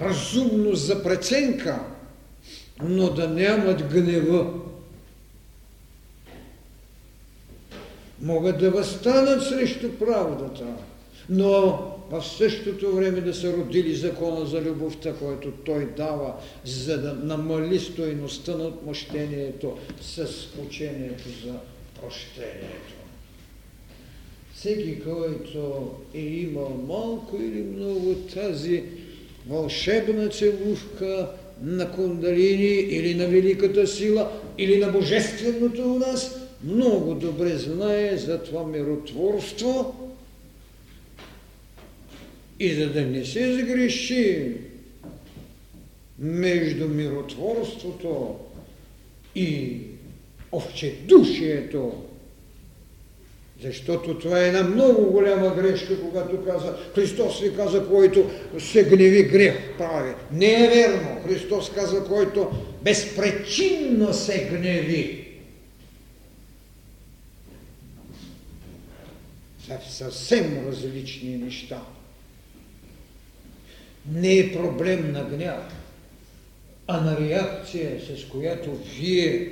разумност 0.00 0.86
за 0.86 1.02
преценка, 1.02 1.93
но 2.82 3.10
да 3.10 3.28
нямат 3.28 3.92
гнева. 3.92 4.52
Могат 8.20 8.58
да 8.58 8.70
възстанат 8.70 9.42
срещу 9.42 9.92
правдата, 9.98 10.66
но 11.28 11.80
в 12.10 12.22
същото 12.22 12.96
време 12.96 13.20
да 13.20 13.34
са 13.34 13.52
родили 13.52 13.94
закона 13.94 14.46
за 14.46 14.60
любовта, 14.60 15.12
който 15.12 15.50
той 15.50 15.88
дава, 15.96 16.34
за 16.64 17.00
да 17.00 17.12
намали 17.12 17.80
стойността 17.80 18.56
на 18.56 18.64
отмъщението 18.64 19.78
с 20.00 20.28
учението 20.66 21.28
за 21.46 21.54
прощението. 22.00 22.94
Всеки, 24.54 25.00
който 25.00 25.90
е 26.14 26.20
имал 26.20 26.80
малко 26.88 27.36
или 27.36 27.62
много 27.62 28.14
тази 28.14 28.82
вълшебна 29.48 30.28
целувка, 30.28 31.30
на 31.64 31.90
кундалини 31.90 32.74
или 32.74 33.14
на 33.14 33.26
великата 33.26 33.86
сила 33.86 34.30
или 34.58 34.78
на 34.78 34.92
божественото 34.92 35.82
у 35.82 35.98
нас, 35.98 36.40
много 36.64 37.14
добре 37.14 37.56
знае 37.56 38.16
за 38.16 38.42
това 38.42 38.66
миротворство. 38.66 39.94
И 42.60 42.74
за 42.74 42.92
да 42.92 43.02
не 43.02 43.24
се 43.24 43.54
сгреши 43.54 44.52
между 46.18 46.88
миротворството 46.88 48.36
и 49.34 49.76
овчедушието, 50.52 51.92
защото 53.64 54.18
това 54.18 54.40
е 54.40 54.48
една 54.48 54.62
много 54.62 55.12
голяма 55.12 55.54
грешка, 55.54 56.00
когато 56.00 56.44
каза, 56.44 56.76
Христос 56.94 57.40
ви 57.40 57.56
каза, 57.56 57.86
който 57.88 58.30
се 58.58 58.84
гневи 58.84 59.22
грех 59.22 59.78
прави. 59.78 60.14
Не 60.32 60.64
е 60.64 60.68
верно. 60.68 61.22
Христос 61.26 61.70
каза, 61.70 62.04
който 62.04 62.50
безпричинно 62.82 64.14
се 64.14 64.48
гневи. 64.52 65.28
Са 69.66 69.78
съвсем 69.90 70.66
различни 70.68 71.36
неща. 71.36 71.82
Не 74.12 74.38
е 74.38 74.52
проблем 74.52 75.12
на 75.12 75.24
гняв, 75.24 75.74
а 76.86 77.00
на 77.00 77.20
реакция, 77.20 78.00
с 78.00 78.24
която 78.28 78.70
вие 78.98 79.50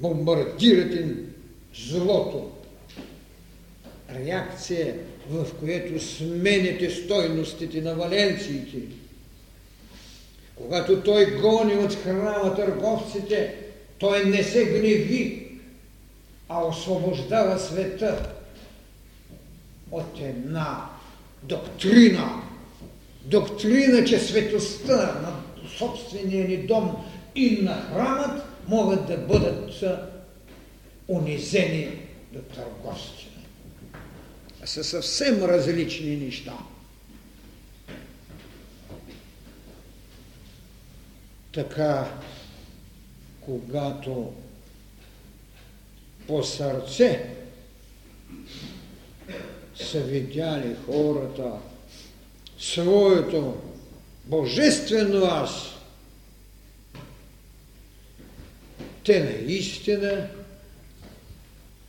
бомбардирате 0.00 1.06
злото. 1.74 2.55
Реакция, 4.14 4.94
в 5.30 5.54
която 5.54 6.00
смените 6.00 6.90
стойностите 6.90 7.80
на 7.80 7.94
валенциите. 7.94 8.78
Когато 10.54 11.00
той 11.00 11.40
гони 11.40 11.74
от 11.74 11.94
храма 11.94 12.54
търговците, 12.54 13.54
той 13.98 14.24
не 14.24 14.42
се 14.42 14.64
гневи, 14.64 15.46
а 16.48 16.64
освобождава 16.64 17.58
света 17.58 18.32
от 19.90 20.20
една 20.20 20.90
доктрина. 21.42 22.42
Доктрина, 23.24 24.04
че 24.04 24.18
светостта 24.18 24.96
на 24.96 25.32
собствения 25.78 26.48
ни 26.48 26.56
дом 26.56 26.96
и 27.34 27.58
на 27.62 27.74
храмът 27.74 28.42
могат 28.68 29.06
да 29.06 29.16
бъдат 29.16 29.84
унизени 31.08 31.88
до 32.32 32.38
търговци. 32.40 33.35
Са 34.66 34.84
съвсем 34.84 35.44
различни 35.44 36.16
неща. 36.16 36.58
Така, 41.52 42.20
когато 43.40 44.32
по 46.26 46.42
сърце 46.42 47.30
са 49.74 50.00
видяли 50.00 50.76
хората 50.86 51.52
своето 52.58 53.62
божествено 54.24 55.24
аз, 55.24 55.50
те 59.04 59.24
наистина 59.24 60.28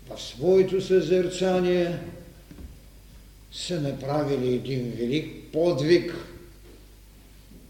в 0.10 0.22
своето 0.22 0.82
съзерцание 0.82 2.00
са 3.52 3.82
направили 3.82 4.54
един 4.54 4.94
велик 4.98 5.34
подвиг. 5.54 6.16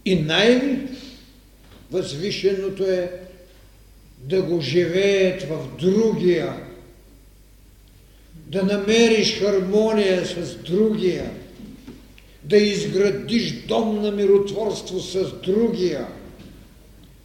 И 0.05 0.15
най-възвишеното 0.15 2.83
е 2.83 3.11
да 4.17 4.41
го 4.41 4.61
живеят 4.61 5.43
в 5.43 5.67
другия, 5.79 6.53
да 8.35 8.63
намериш 8.63 9.39
хармония 9.39 10.25
с 10.25 10.55
другия, 10.55 11.31
да 12.43 12.57
изградиш 12.57 13.51
дом 13.51 14.01
на 14.01 14.11
миротворство 14.11 14.99
с 14.99 15.33
другия, 15.43 16.07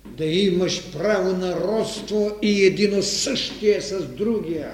да 0.05 0.25
имаш 0.25 0.83
право 0.93 1.37
на 1.37 1.61
родство 1.61 2.31
и 2.43 2.65
едино 2.65 3.03
същие 3.03 3.81
с 3.81 4.07
другия. 4.07 4.73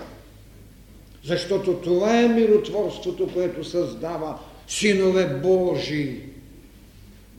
Защото 1.25 1.75
това 1.75 2.21
е 2.21 2.29
миротворството, 2.29 3.33
което 3.35 3.65
създава 3.65 4.39
синове 4.69 5.27
Божии. 5.27 6.17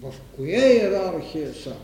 В 0.02 0.14
коя 0.36 0.74
иерархия 0.74 1.54
са? 1.54 1.76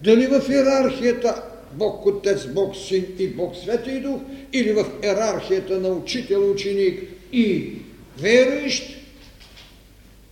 Дали 0.00 0.26
в 0.26 0.42
иерархията 0.50 1.42
Бог 1.72 2.06
Отец, 2.06 2.46
Бог 2.46 2.76
Син 2.76 3.06
и 3.18 3.28
Бог 3.28 3.56
Свети 3.56 4.00
Дух, 4.00 4.20
или 4.52 4.72
в 4.72 4.86
иерархията 5.04 5.80
на 5.80 5.88
учител, 5.88 6.50
ученик 6.50 7.02
и 7.32 7.72
верующ, 8.18 8.82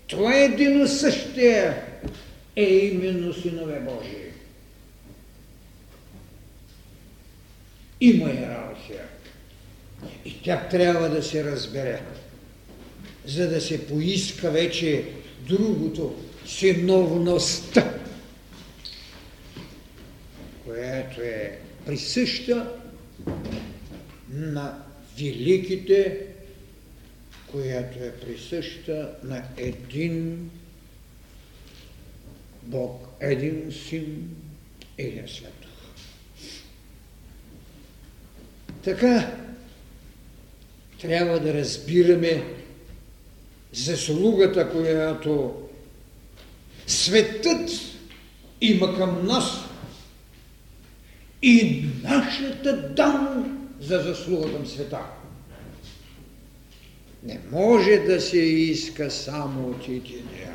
това 0.06 0.36
е 0.36 0.44
едино 0.44 0.88
същия 0.88 1.82
е 2.56 2.64
именно 2.64 3.34
синове 3.34 3.80
Божии. 3.80 4.21
Има 8.02 8.30
иерархия. 8.30 9.04
И 10.24 10.42
тя 10.42 10.68
трябва 10.68 11.08
да 11.08 11.22
се 11.22 11.44
разбере, 11.44 12.00
за 13.26 13.48
да 13.48 13.60
се 13.60 13.86
поиска 13.86 14.50
вече 14.50 15.04
другото, 15.48 16.22
синовността, 16.46 17.98
която 20.64 21.20
е 21.20 21.58
присъща 21.86 22.72
на 24.30 24.84
великите 25.18 26.26
която 27.52 28.04
е 28.04 28.12
присъща 28.12 29.14
на 29.22 29.44
един 29.56 30.50
Бог, 32.62 33.08
един 33.20 33.72
син, 33.88 34.36
един 34.98 35.28
свет. 35.28 35.61
Така 38.84 39.30
трябва 41.00 41.40
да 41.40 41.54
разбираме 41.54 42.44
заслугата, 43.72 44.70
която 44.70 45.54
светът 46.86 47.70
има 48.60 48.96
към 48.96 49.26
нас 49.26 49.44
и 51.42 51.84
нашата 52.02 52.88
дан 52.88 53.58
за 53.80 53.98
заслуга 53.98 54.52
към 54.52 54.66
света. 54.66 55.00
Не 57.22 57.40
може 57.52 57.96
да 57.96 58.20
се 58.20 58.38
иска 58.38 59.10
само 59.10 59.68
от 59.68 59.88
единия, 59.88 60.54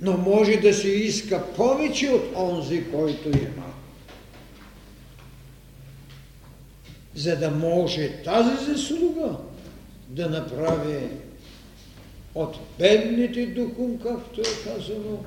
но 0.00 0.16
може 0.16 0.56
да 0.56 0.74
се 0.74 0.88
иска 0.88 1.44
повече 1.56 2.08
от 2.08 2.32
онзи, 2.36 2.84
който 2.92 3.28
има. 3.28 3.75
За 7.16 7.36
да 7.36 7.50
може 7.50 8.22
тази 8.24 8.72
заслуга 8.72 9.36
да 10.08 10.30
направи 10.30 11.08
от 12.34 12.56
бедните 12.78 13.46
духом, 13.46 13.98
както 13.98 14.40
е 14.40 14.44
казано, 14.64 15.24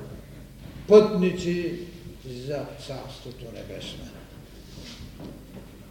пътници 0.88 1.72
за 2.46 2.64
Царството 2.86 3.44
Небесно. 3.54 4.04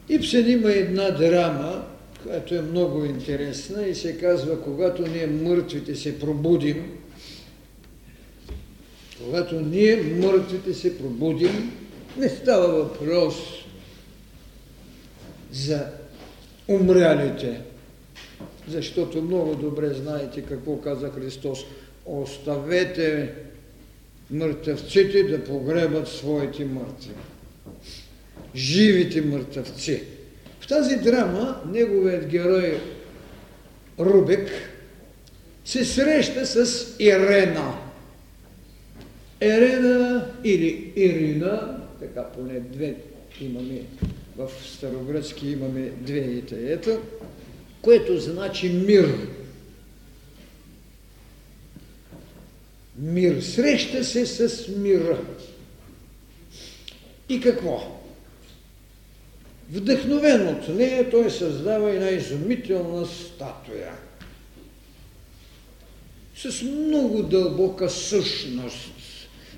Ипсен 0.10 0.52
има 0.52 0.72
една 0.72 1.12
драма, 1.12 1.86
която 2.24 2.56
е 2.56 2.62
много 2.62 3.06
интересна 3.06 3.88
и 3.88 3.96
се 3.96 4.18
казва, 4.18 4.62
когато 4.62 5.08
ние 5.08 5.28
мъртвите 5.28 5.96
се 5.96 6.20
пробудим, 6.20 6.98
когато 9.26 9.62
ние 9.62 9.96
мъртвите 9.96 10.74
се 10.74 10.98
пробудим, 10.98 11.72
не 12.18 12.30
става 12.30 12.68
въпрос 12.68 13.59
за 15.52 15.88
умрялите, 16.68 17.62
защото 18.68 19.22
много 19.22 19.56
добре 19.56 19.94
знаете 19.94 20.42
какво 20.42 20.82
каза 20.82 21.10
Христос. 21.10 21.60
Оставете 22.06 23.34
мъртъвците 24.32 25.24
да 25.24 25.44
погребат 25.44 26.08
своите 26.08 26.66
мъртви. 26.66 27.12
Живите 28.56 29.22
мъртъвци 29.22 30.04
тази 30.70 30.96
драма 30.96 31.62
неговият 31.72 32.26
герой 32.26 32.80
Рубек 34.00 34.50
се 35.66 35.86
среща 35.86 36.46
с 36.46 36.88
Ирена. 37.00 37.78
Ерена 39.42 40.32
или 40.44 40.94
Ирина, 40.96 41.78
така 42.00 42.24
поне 42.24 42.60
две 42.60 42.96
имаме, 43.42 43.82
в 44.40 44.52
старогръцки 44.76 45.50
имаме 45.50 45.92
две 45.98 46.20
итаета, 46.20 47.00
което 47.82 48.20
значи 48.20 48.70
мир. 48.70 49.28
Мир. 52.98 53.42
Среща 53.42 54.04
се 54.04 54.26
с 54.26 54.68
мира. 54.68 55.20
И 57.30 57.42
какво? 57.42 58.02
Вдъхновен 59.72 60.48
от 60.48 60.68
нея, 60.68 61.10
той 61.10 61.32
създава 61.32 61.92
една 61.92 62.10
изумителна 62.10 63.06
статуя. 63.06 63.92
с 66.36 66.62
много 66.62 67.24
дълбока 67.24 67.90
същност. 67.90 68.99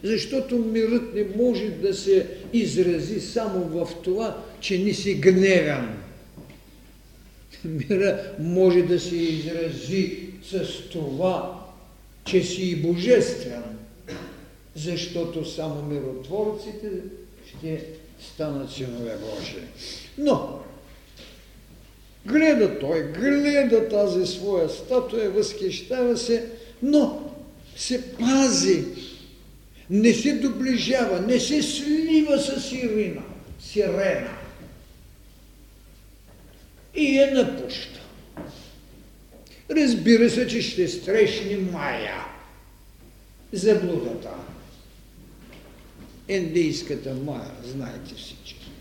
Защото 0.03 0.57
мирът 0.57 1.13
не 1.13 1.25
може 1.35 1.69
да 1.69 1.93
се 1.93 2.27
изрази 2.53 3.21
само 3.21 3.59
в 3.59 3.89
това, 4.03 4.43
че 4.59 4.79
не 4.79 4.93
си 4.93 5.13
гневен. 5.13 5.97
Мира 7.65 8.33
може 8.39 8.81
да 8.81 8.99
се 8.99 9.15
изрази 9.15 10.19
с 10.43 10.89
това, 10.91 11.65
че 12.25 12.43
си 12.43 12.61
и 12.61 12.75
божествен. 12.75 13.63
Защото 14.75 15.45
само 15.45 15.81
миротворците 15.81 16.87
ще 17.47 17.85
станат 18.33 18.71
синове 18.71 19.17
Божии. 19.17 19.63
Но, 20.17 20.59
гледа 22.25 22.79
той, 22.79 23.03
гледа 23.03 23.89
тази 23.89 24.25
своя 24.25 24.69
статуя, 24.69 25.29
възхищава 25.29 26.17
се, 26.17 26.45
но 26.83 27.31
се 27.75 28.03
пази, 28.11 28.85
не 29.91 30.13
се 30.13 30.33
доближава, 30.33 31.21
не 31.21 31.39
се 31.39 31.61
слива 31.61 32.39
с 32.39 32.71
Ирина, 32.71 33.21
сирена. 33.59 34.37
И 36.95 37.17
я 37.17 37.33
напуща. 37.33 37.99
Разбира 39.71 40.29
се, 40.29 40.47
че 40.47 40.61
ще 40.61 40.87
срещне 40.87 41.57
Майя. 41.57 42.25
Заблудата. 43.53 44.29
Индийската 46.29 47.13
Майя, 47.13 47.51
знаете 47.63 48.15
всички. 48.15 48.71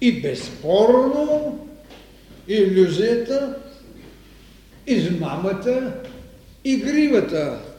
И 0.00 0.22
безспорно 0.22 1.68
иллюзията, 2.48 3.58
измамата, 4.86 6.02
игривата 6.64 7.73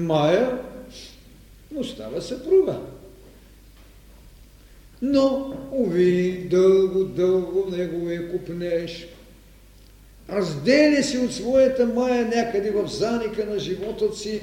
Майя 0.00 0.58
му 1.70 1.84
става 1.84 2.22
съпруга. 2.22 2.78
Но, 5.02 5.56
уви, 5.72 6.46
дълго, 6.50 7.04
дълго 7.04 7.70
неговия 7.70 8.30
купнеж. 8.30 9.06
Разделя 10.28 11.02
се 11.02 11.18
от 11.18 11.32
своята 11.32 11.86
Майя 11.86 12.26
някъде 12.26 12.70
в 12.70 12.88
заника 12.88 13.46
на 13.46 13.58
живота 13.58 14.16
си 14.16 14.42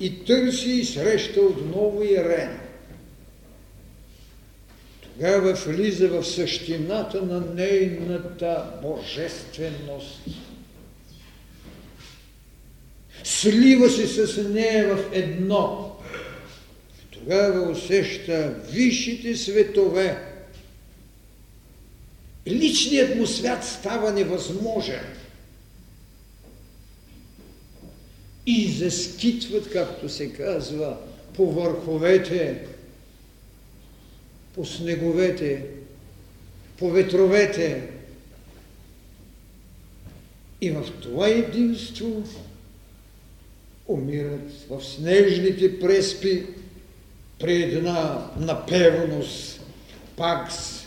и 0.00 0.24
търси 0.24 0.70
и 0.70 0.84
среща 0.84 1.40
отново 1.40 2.02
Ирена. 2.02 2.60
Тогава 5.02 5.52
влиза 5.52 6.08
в 6.08 6.24
същината 6.24 7.22
на 7.22 7.40
нейната 7.40 8.64
божественост. 8.82 10.20
Слива 13.24 13.90
се 13.90 14.26
с 14.26 14.48
нея 14.48 14.96
в 14.96 15.04
едно. 15.12 15.96
Тогава 17.10 17.70
усеща 17.70 18.54
висшите 18.70 19.36
светове. 19.36 20.26
Личният 22.46 23.16
му 23.16 23.26
свят 23.26 23.64
става 23.64 24.12
невъзможен. 24.12 25.04
И 28.46 28.72
заскитват, 28.72 29.70
както 29.72 30.08
се 30.08 30.32
казва, 30.32 30.96
по 31.34 31.52
върховете 31.52 32.66
по 34.54 34.64
снеговете, 34.66 35.66
по 36.78 36.90
ветровете. 36.90 37.88
И 40.60 40.70
в 40.70 40.84
това 41.02 41.28
единство 41.28 42.22
умират 43.90 44.50
в 44.70 44.84
снежните 44.84 45.80
преспи 45.80 46.46
при 47.38 47.62
една 47.62 48.30
напевност 48.36 49.60
пакс 50.16 50.86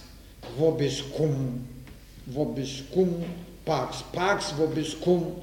вобискум, 0.57 1.67
вобискум, 2.27 3.23
пакс, 3.65 3.97
пакс 4.13 4.51
вобискум, 4.51 5.35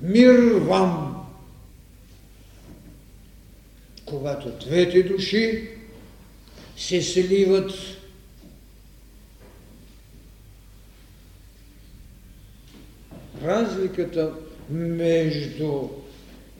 мир 0.00 0.38
вам. 0.54 1.14
Когато 4.04 4.66
двете 4.66 5.02
души 5.02 5.68
се 6.76 7.02
сливат 7.02 7.72
разликата 13.42 14.32
между 14.70 15.88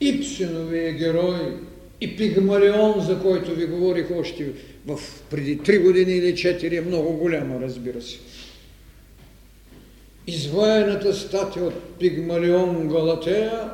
Ипсиновия 0.01 0.93
герой 0.93 1.57
и 2.01 2.17
Пигмалион, 2.17 3.01
за 3.01 3.19
който 3.19 3.55
ви 3.55 3.65
говорих 3.65 4.11
още 4.11 4.51
в 4.85 4.99
преди 5.29 5.57
три 5.57 5.77
години 5.77 6.11
или 6.11 6.35
четири, 6.35 6.77
е 6.77 6.81
много 6.81 7.13
голяма, 7.13 7.61
разбира 7.61 8.01
се. 8.01 8.17
Изваяната 10.27 11.13
статия 11.13 11.65
от 11.65 11.97
Пигмалион 11.99 12.87
Галатея 12.87 13.71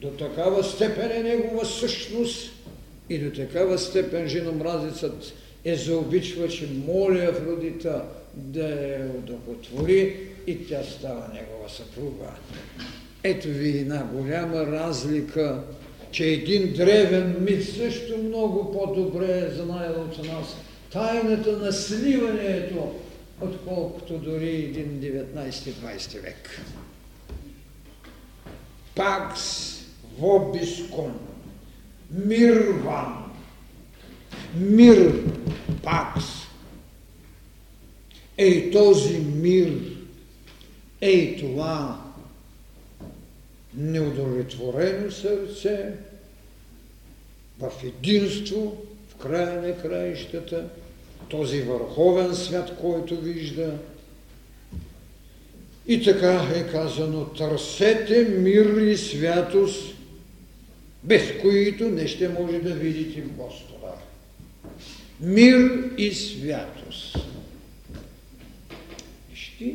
до 0.00 0.08
такава 0.08 0.64
степен 0.64 1.10
е 1.10 1.22
негова 1.22 1.66
същност, 1.66 2.50
и 3.10 3.18
до 3.18 3.30
такава 3.30 3.78
степен 3.78 4.28
женомразецът 4.28 5.32
е 5.64 5.76
заобичва, 5.76 6.48
че 6.48 6.68
моли 6.86 7.20
Афродита 7.20 8.04
да 8.34 8.68
я 8.68 9.10
удохотвори 9.18 10.16
и 10.46 10.66
тя 10.66 10.82
става 10.82 11.28
негова 11.34 11.68
съпруга. 11.68 12.30
Ето 13.22 13.48
ви 13.48 13.78
една 13.78 14.04
голяма 14.04 14.66
разлика, 14.66 15.62
че 16.10 16.24
един 16.24 16.72
древен 16.72 17.36
мит 17.44 17.68
също 17.68 18.18
много 18.18 18.72
по-добре 18.72 19.50
знае 19.50 19.88
от 19.88 20.18
нас 20.18 20.56
тайната 20.92 21.52
на 21.52 21.72
сливането, 21.72 22.94
отколкото 23.40 24.18
дори 24.18 24.50
един 24.50 25.00
19-20 25.00 26.22
век. 26.22 26.60
Пакс 28.94 29.74
вобискум 30.18 31.12
мир 32.10 32.68
вам. 32.84 33.32
Мир 34.54 35.24
пакс. 35.82 36.24
Ей 38.38 38.70
този 38.70 39.18
мир, 39.18 39.72
ей 41.00 41.36
това 41.36 42.07
неудовлетворено 43.78 45.10
сърце 45.10 45.92
в 47.58 47.70
единство, 47.84 48.76
в 49.08 49.14
края 49.16 49.62
на 49.62 49.82
краищата, 49.82 50.64
този 51.28 51.60
върховен 51.60 52.34
свят, 52.34 52.76
който 52.80 53.20
вижда. 53.20 53.74
И 55.86 56.02
така 56.02 56.48
е 56.54 56.72
казано, 56.72 57.24
търсете 57.24 58.24
мир 58.24 58.66
и 58.66 58.96
святост 58.96 59.98
без 61.04 61.22
които 61.40 61.88
не 61.88 62.08
ще 62.08 62.28
може 62.28 62.58
да 62.58 62.74
видите 62.74 63.20
Господа. 63.20 63.92
Мир 65.20 65.90
и 65.98 66.14
святост. 66.14 67.16
Вижте, 69.30 69.74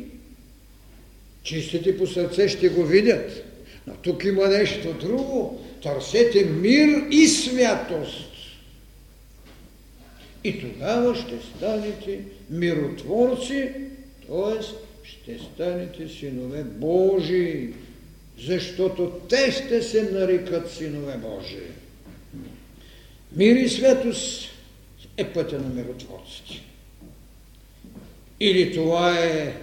чистите 1.42 1.98
по 1.98 2.06
сърце 2.06 2.48
ще 2.48 2.68
го 2.68 2.84
видят. 2.84 3.43
Но 3.86 3.94
тук 3.94 4.24
има 4.24 4.48
нещо 4.48 4.92
друго. 4.92 5.64
Търсете 5.82 6.44
мир 6.44 7.04
и 7.10 7.26
святост. 7.26 8.30
И 10.44 10.60
тогава 10.60 11.14
ще 11.16 11.34
станете 11.56 12.20
миротворци, 12.50 13.72
т.е. 14.28 14.62
ще 15.04 15.38
станете 15.38 16.08
синове 16.08 16.64
Божии 16.64 17.68
защото 18.38 19.20
те 19.28 19.52
ще 19.52 19.82
се 19.82 20.02
нарекат 20.02 20.70
синове 20.70 21.16
Божии. 21.16 21.70
Мир 23.32 23.56
и 23.56 23.68
светост 23.68 24.48
е 25.16 25.24
пътя 25.24 25.58
на 25.58 25.68
миротворците. 25.68 26.62
Или 28.40 28.74
това 28.74 29.18
е, 29.18 29.56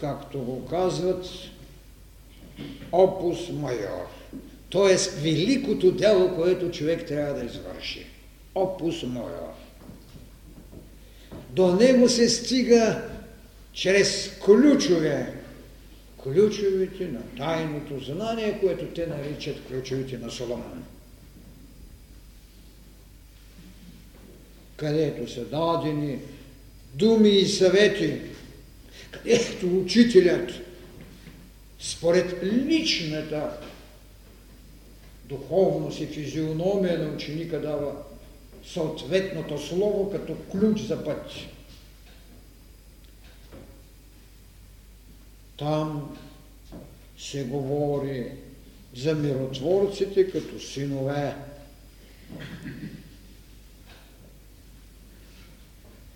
както 0.00 0.38
го 0.38 0.66
казват, 0.66 1.26
опус 2.92 3.48
майор. 3.52 4.06
Т.е. 4.72 5.20
великото 5.20 5.92
дело, 5.92 6.34
което 6.36 6.70
човек 6.70 7.06
трябва 7.06 7.34
да 7.34 7.44
извърши. 7.44 8.06
Опус 8.54 9.02
майор. 9.02 9.52
До 11.50 11.74
него 11.74 12.08
се 12.08 12.28
стига 12.28 13.02
чрез 13.72 14.38
ключове, 14.44 15.32
ключовите 16.22 17.08
на 17.08 17.20
тайното 17.36 18.04
знание, 18.04 18.58
което 18.60 18.86
те 18.86 19.06
наричат 19.06 19.56
ключовите 19.68 20.18
на 20.18 20.30
Соломон. 20.30 20.84
Където 24.76 25.32
са 25.32 25.44
дадени 25.44 26.18
думи 26.94 27.28
и 27.28 27.46
съвети, 27.46 28.20
където 29.10 29.78
учителят 29.80 30.65
според 31.78 32.42
личната 32.42 33.58
духовност 35.24 36.00
и 36.00 36.06
физиономия 36.06 36.98
на 36.98 37.14
ученика 37.14 37.60
дава 37.60 37.92
съответното 38.64 39.58
слово 39.58 40.10
като 40.10 40.36
ключ 40.50 40.80
за 40.80 41.04
път. 41.04 41.30
Там 45.56 46.16
се 47.18 47.44
говори 47.44 48.32
за 48.94 49.14
миротворците 49.14 50.30
като 50.30 50.60
синове. 50.60 51.34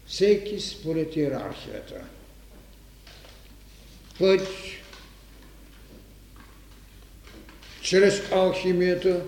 Всеки 0.06 0.60
според 0.60 1.16
иерархията. 1.16 2.04
Път 4.18 4.48
чрез 7.90 8.32
алхимията, 8.32 9.22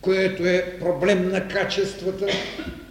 което 0.00 0.46
е 0.46 0.78
проблем 0.78 1.28
на 1.28 1.48
качествата, 1.48 2.26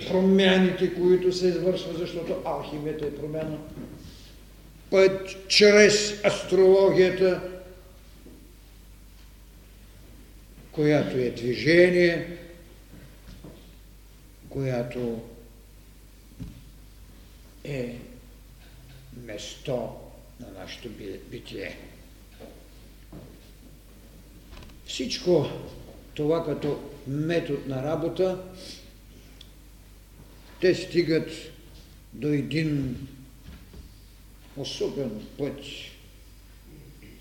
промяните, 0.07 0.93
които 0.93 1.33
се 1.33 1.47
извършва, 1.47 1.93
защото 1.97 2.41
алхимията 2.45 3.05
е 3.05 3.15
промяна. 3.15 3.57
Път 4.89 5.47
чрез 5.47 6.23
астрологията, 6.25 7.41
която 10.71 11.17
е 11.17 11.29
движение, 11.29 12.37
която 14.49 15.21
е 17.63 17.95
место 19.23 19.89
на 20.39 20.47
нашето 20.59 20.89
битие. 21.31 21.77
Всичко 24.85 25.45
това 26.13 26.45
като 26.45 26.79
метод 27.07 27.59
на 27.67 27.83
работа, 27.83 28.41
те 30.61 30.75
стигат 30.75 31.29
до 32.13 32.27
един 32.27 32.97
особен 34.57 35.11
път, 35.37 35.59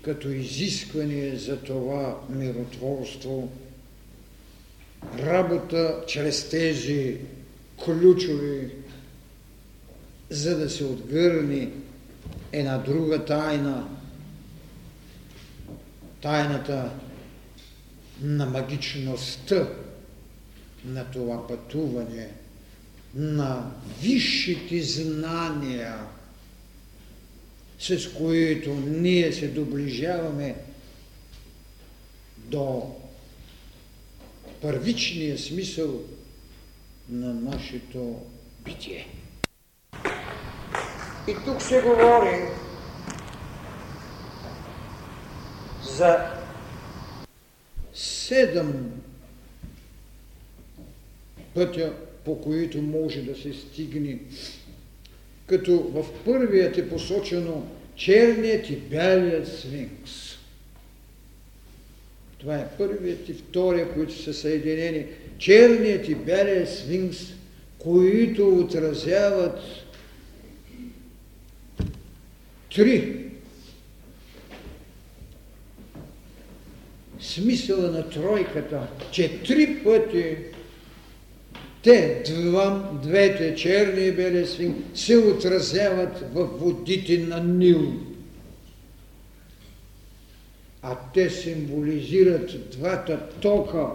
като 0.01 0.29
изискване 0.29 1.35
за 1.35 1.61
това 1.61 2.21
миротворство, 2.29 3.49
работа 5.19 6.03
чрез 6.07 6.49
тези 6.49 7.17
ключови, 7.85 8.71
за 10.29 10.57
да 10.57 10.69
се 10.69 10.83
отгърне 10.83 11.69
една 12.51 12.77
друга 12.77 13.25
тайна, 13.25 13.87
тайната 16.21 16.91
на 18.21 18.45
магичността 18.45 19.67
на 20.85 21.11
това 21.11 21.47
пътуване, 21.47 22.29
на 23.15 23.71
висшите 24.01 24.81
знания, 24.81 25.99
с 27.79 28.13
които 28.17 28.73
ние 28.75 29.33
се 29.33 29.47
доближаваме 29.47 30.55
до 32.37 32.95
първичния 34.61 35.37
смисъл 35.37 36.01
на 37.09 37.33
нашето 37.33 38.21
битие. 38.65 39.07
И 41.27 41.35
тук 41.45 41.61
се 41.61 41.81
говори 41.81 42.47
за 45.97 46.44
седем 47.95 48.91
пътя, 51.53 51.93
по 52.25 52.41
които 52.41 52.81
може 52.81 53.21
да 53.21 53.35
се 53.35 53.53
стигне, 53.53 54.19
като 55.47 55.77
в 55.77 56.05
първият 56.25 56.77
е 56.77 56.89
посочено 56.89 57.67
черният 57.95 58.69
и 58.69 58.75
бялият 58.75 59.47
свинкс. 59.47 60.35
Това 62.37 62.55
е 62.55 62.69
първият 62.77 63.29
и 63.29 63.33
втория, 63.33 63.93
които 63.93 64.21
са 64.21 64.33
съединени. 64.33 65.05
Черният 65.37 66.09
и 66.09 66.15
бялият 66.15 66.69
свинкс, 66.69 67.17
които 67.79 68.59
отразяват 68.59 69.59
три 72.75 73.24
смисъла 77.25 77.91
на 77.91 78.09
тройката, 78.09 78.87
че 79.11 79.43
три 79.43 79.83
пъти 79.83 80.37
те, 81.85 82.23
два, 82.25 82.91
двете 83.03 83.55
черни 83.55 84.05
и 84.05 84.11
бели 84.11 84.47
свин, 84.47 84.83
се 84.95 85.17
отразяват 85.17 86.23
в 86.33 86.45
водите 86.45 87.17
на 87.17 87.43
Нил. 87.43 87.93
А 90.81 90.97
те 91.13 91.29
символизират 91.29 92.69
двата 92.71 93.29
тока, 93.41 93.87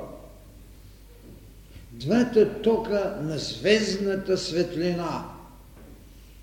двата 1.90 2.62
тока 2.62 3.18
на 3.22 3.38
звездната 3.38 4.38
светлина. 4.38 5.24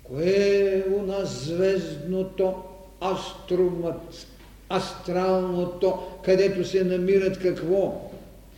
Кое 0.02 0.24
е 0.26 0.84
у 0.90 1.02
нас 1.02 1.44
звездното 1.44 2.54
астромат, 3.00 4.26
астралното, 4.72 5.98
където 6.24 6.64
се 6.64 6.84
намират 6.84 7.38
какво? 7.38 8.10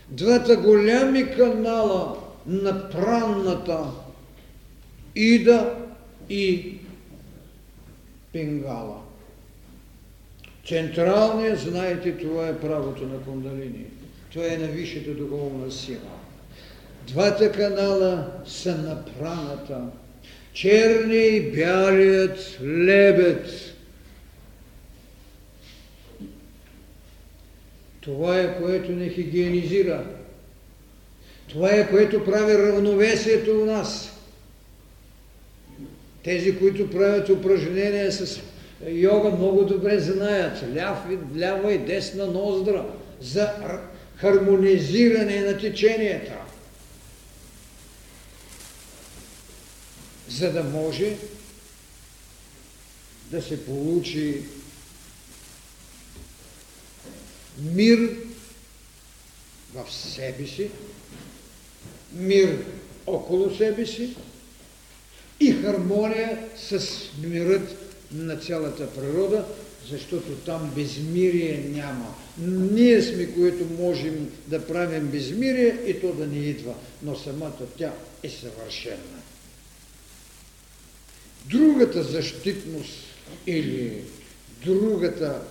Двата 0.09 0.57
голями 0.57 1.31
канала 1.31 2.17
на 2.47 2.91
пранната 2.91 3.85
Ида 5.15 5.75
и 6.31 6.75
Пингала. 8.33 8.97
Централният, 10.67 11.61
знаете, 11.61 12.17
това 12.17 12.49
е 12.49 12.59
правото 12.59 13.07
на 13.07 13.21
кундалини. 13.21 13.85
Това 14.33 14.47
е 14.47 14.57
на 14.57 14.67
висшата 14.67 15.11
духовна 15.11 15.73
сила. 15.73 15.99
Двата 17.07 17.53
канала 17.53 18.27
са 18.47 18.77
на 18.79 19.05
праната. 19.05 19.81
Черният 20.53 21.35
и 21.35 21.51
бялият 21.51 22.59
лебед 22.63 23.70
Това 28.01 28.41
е 28.41 28.59
което 28.59 28.93
не 28.93 29.09
хигиенизира. 29.09 30.05
Това 31.49 31.71
е 31.71 31.91
което 31.91 32.25
прави 32.25 32.59
равновесието 32.59 33.63
у 33.63 33.65
нас. 33.65 34.13
Тези, 36.25 36.59
които 36.59 36.91
правят 36.91 37.29
упражнения 37.29 38.13
с 38.13 38.41
йога, 38.89 39.31
много 39.31 39.65
добре 39.65 39.99
знаят 39.99 40.65
ляв, 40.77 40.99
лява 41.39 41.73
и 41.73 41.79
десна 41.79 42.27
ноздра 42.27 42.87
за 43.21 43.51
хармонизиране 44.17 45.41
на 45.41 45.59
теченията. 45.59 46.33
За 50.29 50.53
да 50.53 50.63
може 50.63 51.17
да 53.31 53.43
се 53.43 53.67
получи 53.67 54.43
мир 57.75 58.17
в 59.75 59.93
себе 59.93 60.47
си, 60.47 60.71
мир 62.13 62.59
около 63.07 63.57
себе 63.57 63.87
си 63.87 64.17
и 65.41 65.53
хармония 65.53 66.49
с 66.57 66.89
мирът 67.23 67.77
на 68.13 68.37
цялата 68.37 68.91
природа, 68.91 69.45
защото 69.91 70.35
там 70.35 70.73
безмирие 70.77 71.65
няма. 71.69 72.15
Ние 72.73 73.03
сме, 73.03 73.27
които 73.27 73.65
можем 73.65 74.31
да 74.47 74.67
правим 74.67 75.07
безмирие 75.07 75.79
и 75.87 76.01
то 76.01 76.13
да 76.13 76.27
ни 76.27 76.51
идва, 76.51 76.75
но 77.03 77.17
самата 77.17 77.67
тя 77.79 77.93
е 78.23 78.29
съвършена. 78.29 79.21
Другата 81.45 82.03
защитност 82.03 82.95
или 83.47 84.05
другата 84.65 85.43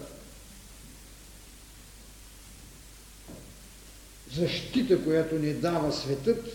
защита, 4.35 5.03
която 5.03 5.35
ни 5.35 5.53
дава 5.53 5.93
светът, 5.93 6.45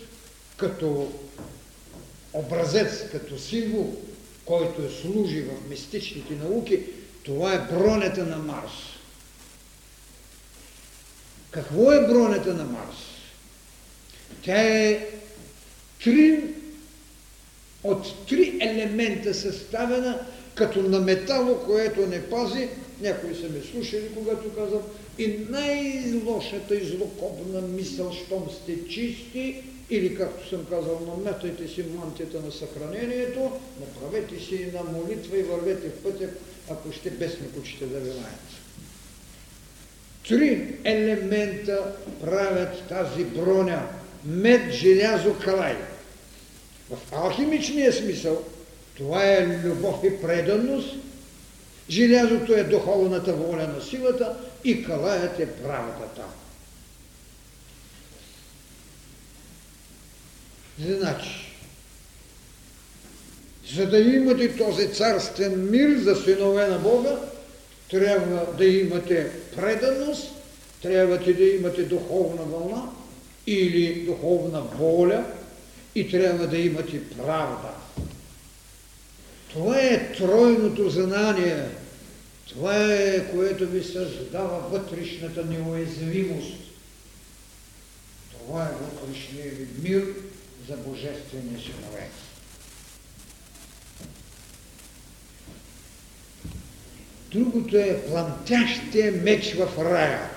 като 0.57 1.11
образец, 2.33 3.09
като 3.11 3.39
символ, 3.39 3.95
който 4.45 4.81
е 4.81 4.89
служи 5.01 5.41
в 5.41 5.69
мистичните 5.69 6.33
науки, 6.33 6.83
това 7.23 7.53
е 7.53 7.73
бронята 7.73 8.25
на 8.25 8.37
Марс. 8.37 8.71
Какво 11.51 11.91
е 11.91 12.07
бронята 12.07 12.53
на 12.53 12.63
Марс? 12.63 12.97
Тя 14.41 14.61
е 14.61 15.09
три, 16.03 16.43
от 17.83 18.27
три 18.27 18.57
елемента 18.61 19.33
съставена, 19.33 20.19
като 20.55 20.81
на 20.81 20.99
метало, 20.99 21.59
което 21.65 22.07
не 22.07 22.29
пази 22.29 22.69
някои 23.01 23.35
са 23.35 23.49
ме 23.49 23.61
слушали, 23.71 24.09
когато 24.15 24.55
казвам, 24.55 24.81
и 25.17 25.39
най-лошата 25.49 26.75
и 26.75 26.85
злокобна 26.85 27.61
мисъл, 27.61 28.11
щом 28.11 28.49
сте 28.61 28.87
чисти, 28.89 29.63
или 29.89 30.15
както 30.15 30.49
съм 30.49 30.65
казал, 30.65 31.15
наметайте 31.17 31.67
си 31.67 31.83
мантията 31.97 32.41
на 32.41 32.51
съхранението, 32.51 33.51
направете 33.79 34.45
си 34.45 34.55
една 34.55 34.81
молитва 34.83 35.37
и 35.37 35.43
вървете 35.43 35.89
в 35.89 36.03
пътя, 36.03 36.29
ако 36.69 36.91
ще 36.91 37.09
без 37.09 37.39
никучите 37.41 37.85
да 37.85 37.99
ви 37.99 38.09
лаят. 38.09 38.49
Три 40.27 40.75
елемента 40.83 41.95
правят 42.21 42.87
тази 42.89 43.23
броня. 43.23 43.87
Мед, 44.25 44.71
желязо, 44.71 45.35
калай. 45.43 45.75
В 46.89 47.13
алхимичния 47.13 47.93
смисъл 47.93 48.43
това 48.97 49.25
е 49.25 49.59
любов 49.63 49.95
и 50.03 50.21
преданност, 50.21 50.95
желязото 51.89 52.53
е 52.53 52.63
духовната 52.63 53.33
воля 53.33 53.67
на 53.75 53.81
силата 53.81 54.37
и 54.65 54.83
калаят 54.83 55.39
е 55.39 55.51
правдата. 55.51 56.23
Значи, 60.79 61.45
за 63.75 63.89
да 63.89 63.97
имате 63.97 64.57
този 64.57 64.93
царствен 64.93 65.69
мир 65.69 65.97
за 65.97 66.15
синове 66.15 66.67
на 66.67 66.79
Бога, 66.79 67.19
трябва 67.89 68.53
да 68.57 68.65
имате 68.65 69.31
преданост, 69.55 70.31
трябва 70.81 71.17
да 71.17 71.43
имате 71.43 71.83
духовна 71.83 72.43
вълна 72.43 72.83
или 73.47 74.05
духовна 74.05 74.61
воля 74.61 75.25
и 75.95 76.11
трябва 76.11 76.47
да 76.47 76.57
имате 76.57 77.09
правда. 77.09 77.69
Това 79.53 79.79
е 79.79 80.13
тройното 80.13 80.89
знание. 80.89 81.65
Това 82.49 82.93
е, 82.93 83.31
което 83.31 83.67
ви 83.67 83.83
създава 83.83 84.59
вътрешната 84.59 85.45
неуязвимост. 85.45 86.57
Това 88.31 88.63
е 88.63 88.83
вътрешния 88.83 89.51
ви 89.51 89.67
мир 89.89 90.05
за 90.69 90.77
Божествения 90.77 91.59
синове. 91.59 92.09
Другото 97.31 97.77
е 97.77 98.01
пламтящия 98.09 99.11
меч 99.11 99.53
в 99.53 99.85
рая. 99.85 100.29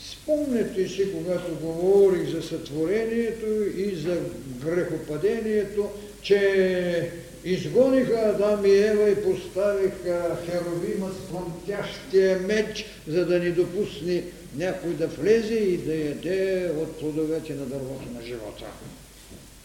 Спомняте 0.00 0.88
си, 0.88 1.12
когато 1.12 1.54
говорих 1.54 2.30
за 2.30 2.42
сътворението 2.42 3.46
и 3.76 3.94
за 3.96 4.20
грехопадението, 4.64 5.90
че 6.22 7.12
изгониха 7.44 8.34
Адам 8.34 8.66
и 8.66 8.70
Ева 8.70 9.10
и 9.10 9.22
поставиха 9.22 10.36
херовима 10.46 11.10
с 11.10 11.30
пламтящия 11.30 12.38
меч, 12.38 12.86
за 13.08 13.26
да 13.26 13.38
ни 13.38 13.50
допусне 13.50 14.24
някой 14.56 14.90
да 14.90 15.06
влезе 15.06 15.54
и 15.54 15.76
да 15.76 15.94
яде 15.94 16.72
от 16.76 17.00
плодовете 17.00 17.54
на 17.54 17.66
дървото 17.66 18.08
на 18.14 18.22
живота. 18.22 18.66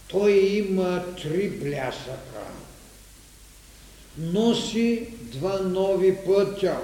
Той 0.07 0.31
има 0.31 1.03
три 1.21 1.49
блясъка 1.49 2.47
носи 4.17 5.07
два 5.19 5.59
нови 5.59 6.15
пътя. 6.15 6.77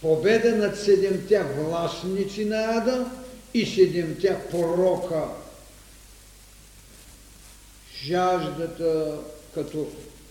Победа 0.00 0.56
над 0.56 0.78
седемтя 0.78 1.46
властници 1.58 2.44
на 2.44 2.56
Ада 2.56 3.10
и 3.54 3.66
седемтя 3.66 4.36
пророка. 4.50 5.22
Жаждата 8.06 9.18
като 9.54 9.86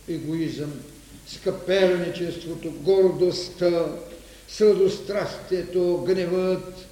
егоизъм, 0.07 0.73
скъперничеството, 1.28 2.71
гордостта, 2.71 3.86
сладострастието, 4.47 6.03
гневът, 6.07 6.86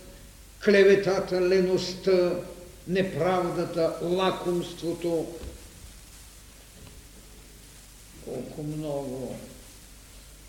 клеветата, 0.66 1.42
леността, 1.42 2.40
неправдата, 2.88 3.96
лакомството, 4.02 5.28
колко 8.26 8.64
много 8.64 9.36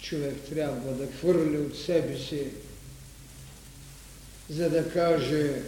човек 0.01 0.37
трябва 0.51 0.93
да 0.93 1.12
хвърли 1.12 1.59
от 1.59 1.78
себе 1.78 2.18
си, 2.18 2.47
за 4.51 4.70
да 4.70 4.93
каже 4.93 5.62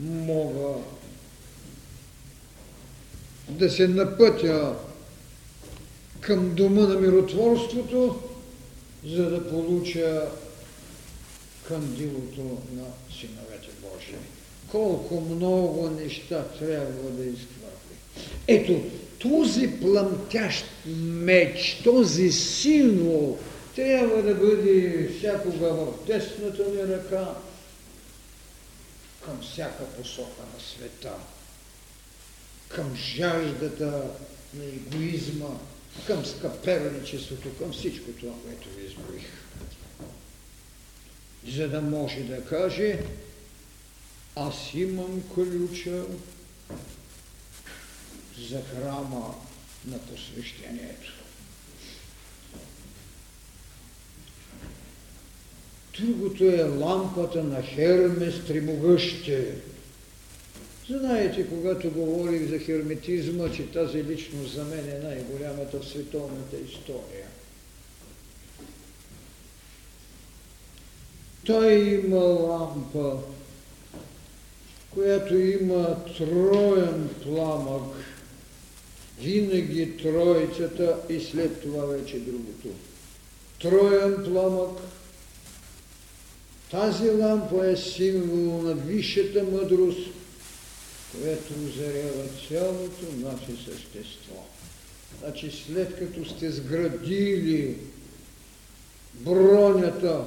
мога 0.00 0.74
да 3.48 3.70
се 3.70 3.88
напътя 3.88 4.74
към 6.20 6.54
дома 6.54 6.80
на 6.80 7.00
миротворството, 7.00 8.20
за 9.04 9.30
да 9.30 9.50
получа 9.50 10.28
кандилото 11.68 12.40
на 12.72 12.84
синовете 13.20 13.68
Божии. 13.82 14.14
Колко 14.70 15.20
много 15.20 15.90
неща 15.90 16.44
трябва 16.58 17.10
да 17.10 17.24
изхвърли. 17.24 17.98
Ето, 18.48 18.80
този 19.18 19.80
пламтящ 19.80 20.64
меч, 21.00 21.80
този 21.84 22.32
символ 22.32 23.38
трябва 23.74 24.22
да 24.22 24.34
бъде 24.34 25.08
всякога 25.18 25.68
в 25.68 25.86
десната 26.06 26.64
ни 26.70 26.94
ръка 26.94 27.34
към 29.24 29.40
всяка 29.42 29.84
посока 29.84 30.42
на 30.54 30.60
света, 30.60 31.12
към 32.68 32.96
жаждата 32.96 34.04
на 34.54 34.64
егоизма, 34.64 35.58
към 36.06 36.26
скъперничеството, 36.26 37.58
към 37.58 37.72
всичко 37.72 38.10
това, 38.20 38.34
което 38.44 38.68
ви 38.68 38.86
изброих. 38.86 39.26
За 41.48 41.68
да 41.68 41.80
може 41.80 42.20
да 42.20 42.44
каже, 42.44 42.98
аз 44.36 44.74
имам 44.74 45.22
ключа 45.34 46.04
за 48.50 48.62
храма 48.62 49.34
на 49.84 49.98
посвещението. 49.98 51.12
Другото 55.98 56.44
е 56.44 56.62
лампата 56.62 57.44
на 57.44 57.62
Хермес 57.62 58.46
Тримогъще. 58.46 59.54
Знаете, 60.90 61.46
когато 61.48 61.90
говорих 61.90 62.48
за 62.48 62.58
херметизма, 62.58 63.52
че 63.52 63.66
тази 63.66 64.04
личност 64.04 64.54
за 64.54 64.64
мен 64.64 64.88
е 64.88 65.06
най-голямата 65.06 65.80
в 65.80 65.88
световната 65.88 66.56
история. 66.68 67.26
Той 71.46 71.74
има 71.74 72.16
лампа, 72.16 73.18
която 74.90 75.36
има 75.36 76.04
троен 76.18 77.10
пламък– 77.22 77.94
винаги 79.20 79.96
троицата 79.96 80.96
и 81.08 81.20
след 81.20 81.62
това 81.62 81.84
вече 81.84 82.18
другото. 82.18 82.68
Троен 83.60 84.24
пламък. 84.24 84.78
Тази 86.70 87.10
лампа 87.10 87.66
е 87.66 87.76
символ 87.76 88.62
на 88.62 88.74
висшата 88.74 89.44
мъдрост, 89.44 90.17
която 91.12 91.54
озарява 91.54 92.24
цялото 92.48 93.06
наше 93.16 93.64
същество. 93.64 94.46
Значи 95.20 95.64
след 95.66 95.98
като 95.98 96.30
сте 96.30 96.50
сградили 96.50 97.76
бронята, 99.14 100.24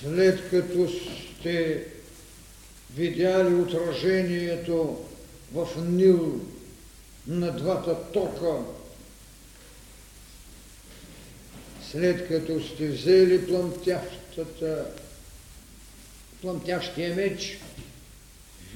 след 0.00 0.50
като 0.50 0.88
сте 1.38 1.86
видяли 2.96 3.54
отражението 3.54 5.04
в 5.52 5.68
Нил 5.88 6.40
на 7.26 7.52
двата 7.52 8.12
тока, 8.12 8.58
след 11.90 12.28
като 12.28 12.60
сте 12.60 12.88
взели 12.88 13.46
пламтящата, 13.46 14.86
пламтящия 16.42 17.14
меч, 17.14 17.58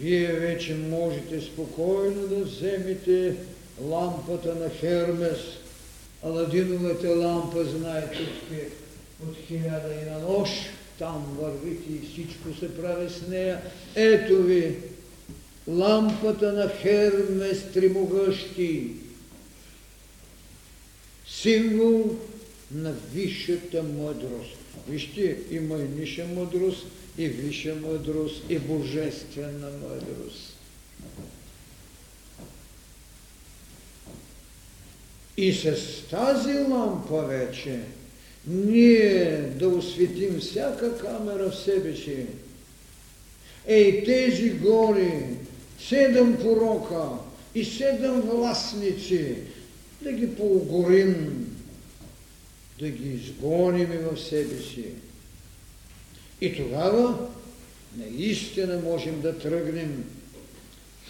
вие 0.01 0.32
вече 0.32 0.74
можете 0.74 1.40
спокойно 1.40 2.26
да 2.26 2.36
вземете 2.36 3.34
лампата 3.80 4.55
на 4.55 4.70
Хермес, 4.70 5.38
Аладиновата 6.22 7.09
лампа, 7.09 7.64
знаете, 7.64 8.18
от 9.28 9.36
хиляда 9.47 9.94
и 10.03 10.11
на 10.11 10.18
нощ, 10.18 10.53
там 10.99 11.36
вървите 11.40 11.92
и 11.92 12.09
всичко 12.12 12.59
се 12.61 12.76
прави 12.76 13.11
с 13.11 13.28
нея. 13.28 13.61
Ето 13.94 14.42
ви 14.42 14.76
лампата 15.68 16.53
на 16.53 16.68
Хермес 16.68 17.72
тримогъщи, 17.72 18.90
символ 21.28 22.16
на 22.70 22.94
висшата 23.14 23.82
мъдрост. 23.82 24.57
Вижте, 24.88 25.36
има 25.51 25.74
и 25.74 26.01
ниша 26.01 26.26
мъдрост, 26.26 26.86
и 27.19 27.29
висша 27.29 27.75
мъдрост, 27.75 28.43
и 28.49 28.59
божествена 28.59 29.71
мъдрост. 29.83 30.57
И 35.37 35.53
с 35.53 35.77
тази 36.11 36.59
лампа 36.59 37.23
вече 37.23 37.81
ние 38.47 39.37
да 39.59 39.69
осветим 39.69 40.41
всяка 40.41 40.99
камера 40.99 41.51
в 41.51 41.59
себе 41.59 41.97
си. 41.97 42.27
Ей, 43.67 44.05
тези 44.05 44.51
гори, 44.51 45.25
седем 45.89 46.37
порока 46.37 47.09
и 47.55 47.64
седем 47.64 48.21
властници, 48.21 49.37
да 50.03 50.12
ги 50.12 50.37
поугорим, 50.37 51.47
да 52.79 52.89
ги 52.89 53.09
изгоним 53.09 53.91
в 54.12 54.21
себе 54.21 54.62
си. 54.62 54.85
И 56.41 56.57
тогава 56.57 57.28
наистина 57.97 58.78
можем 58.78 59.20
да 59.20 59.39
тръгнем, 59.39 60.05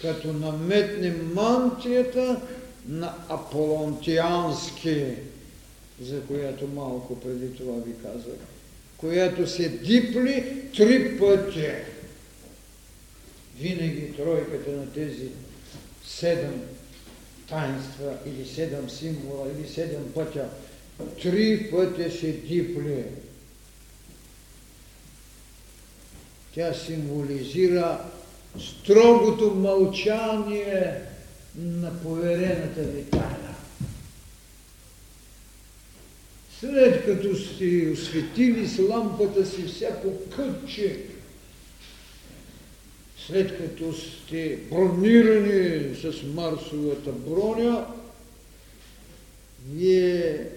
като 0.01 0.33
наметнем 0.33 1.33
мантията 1.33 2.41
на 2.87 3.15
аполонтиански, 3.29 5.05
за 6.01 6.21
която 6.21 6.67
малко 6.67 7.19
преди 7.19 7.55
това 7.55 7.83
ви 7.83 7.93
казах, 8.03 8.37
която 8.97 9.47
се 9.47 9.69
дипли 9.69 10.63
три 10.77 11.17
пъти. 11.19 11.67
Винаги 13.59 14.13
тройката 14.17 14.71
на 14.71 14.91
тези 14.93 15.29
седем 16.05 16.61
таинства 17.49 18.13
или 18.25 18.45
седем 18.45 18.89
символа 18.89 19.47
или 19.59 19.67
седем 19.67 20.11
пътя, 20.15 20.49
три 21.21 21.71
пъти 21.71 22.17
се 22.17 22.31
дипли. 22.31 23.03
Тя 26.57 26.73
символизира 26.73 27.99
строгото 28.59 29.55
мълчание 29.55 31.01
на 31.55 32.01
поверената 32.03 32.81
ви 32.81 33.03
тайна. 33.03 33.55
След 36.59 37.05
като 37.05 37.35
сте 37.35 37.89
осветили 37.93 38.67
с 38.67 38.79
лампата 38.79 39.45
си 39.45 39.63
всяко 39.63 40.29
кътче, 40.35 40.99
след 43.27 43.57
като 43.57 43.93
сте 43.93 44.59
бронирани 44.71 45.95
с 45.95 46.23
Марсовата 46.23 47.11
броня, 47.11 47.85
вие 49.69 50.47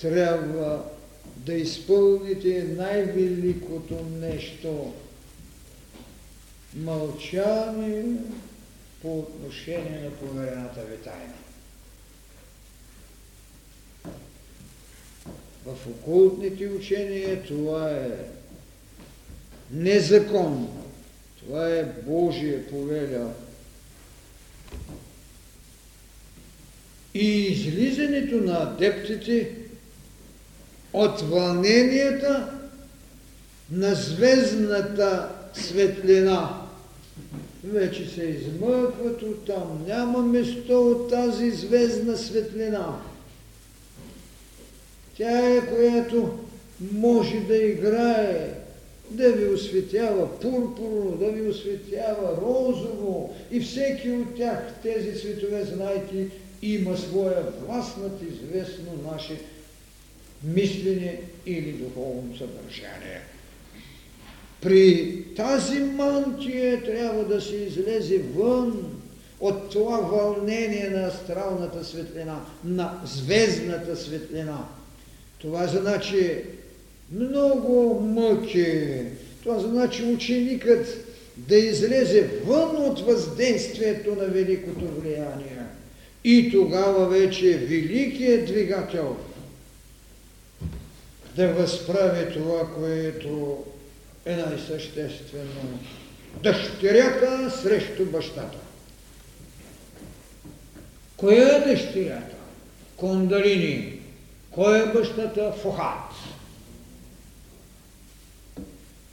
трябва 0.00 0.93
да 1.36 1.54
изпълните 1.54 2.64
най-великото 2.76 4.04
нещо– 4.20 4.94
мълчание 6.76 8.04
по 9.02 9.18
отношение 9.18 10.00
на 10.04 10.10
поверената 10.10 10.80
ви 10.80 10.96
тайна. 10.96 11.34
В 15.66 15.86
окултните 15.86 16.68
учения 16.68 17.42
това 17.42 17.90
е 17.90 18.10
незаконно. 19.70 20.84
Това 21.38 21.68
е 21.68 21.84
Божия 21.84 22.68
повеля. 22.68 23.32
И 27.14 27.28
излизането 27.28 28.34
на 28.34 28.62
адептите 28.62 29.63
от 30.94 31.20
вълненията 31.20 32.50
на 33.70 33.94
звездната 33.94 35.28
светлина. 35.54 36.60
Вече 37.64 38.08
се 38.08 38.22
измъкват 38.22 39.22
от 39.22 39.46
там. 39.46 39.84
Няма 39.88 40.22
место 40.22 40.80
от 40.80 41.10
тази 41.10 41.50
звездна 41.50 42.16
светлина. 42.16 43.00
Тя 45.16 45.56
е, 45.56 45.66
която 45.66 46.38
може 46.92 47.40
да 47.40 47.56
играе, 47.56 48.50
да 49.10 49.32
ви 49.32 49.48
осветява 49.48 50.40
пурпурно, 50.40 51.16
да 51.20 51.30
ви 51.30 51.48
осветява 51.48 52.36
розово 52.42 53.34
и 53.50 53.60
всеки 53.60 54.10
от 54.10 54.36
тях 54.36 54.58
тези 54.82 55.18
светове, 55.18 55.64
знаете, 55.64 56.28
има 56.62 56.96
своя 56.96 57.42
власт 57.66 57.96
над 57.98 58.22
известно 58.22 59.12
наше 59.12 59.40
мислене 60.44 61.20
или 61.46 61.72
духовно 61.72 62.36
съдържание. 62.38 63.20
При 64.62 65.16
тази 65.36 65.80
мантия 65.80 66.84
трябва 66.84 67.24
да 67.24 67.40
се 67.40 67.56
излезе 67.56 68.18
вън 68.18 69.00
от 69.40 69.70
това 69.70 69.96
вълнение 69.96 70.90
на 70.90 71.06
астралната 71.06 71.84
светлина, 71.84 72.40
на 72.64 73.00
звездната 73.04 73.96
светлина. 73.96 74.68
Това 75.38 75.66
значи 75.66 76.42
много 77.12 78.00
мъки. 78.00 78.76
Това 79.42 79.58
значи 79.58 80.02
ученикът 80.02 80.86
да 81.36 81.56
излезе 81.56 82.30
вън 82.44 82.76
от 82.76 83.00
въздействието 83.00 84.14
на 84.14 84.24
великото 84.24 84.84
влияние. 85.00 85.58
И 86.24 86.50
тогава 86.50 87.08
вече 87.08 87.58
великият 87.58 88.46
двигател 88.46 89.16
да 91.36 91.48
възправи 91.48 92.32
това, 92.32 92.74
което 92.74 93.64
е 94.26 94.36
най-съществено. 94.36 95.78
Дъщерята 96.42 97.50
срещу 97.50 98.04
бащата. 98.04 98.58
Коя 101.16 101.56
е 101.56 101.60
дъщерята? 101.60 102.36
Кондалини. 102.96 104.00
Кой 104.50 104.82
е 104.82 104.92
бащата? 104.92 105.52
Фохат. 105.52 106.10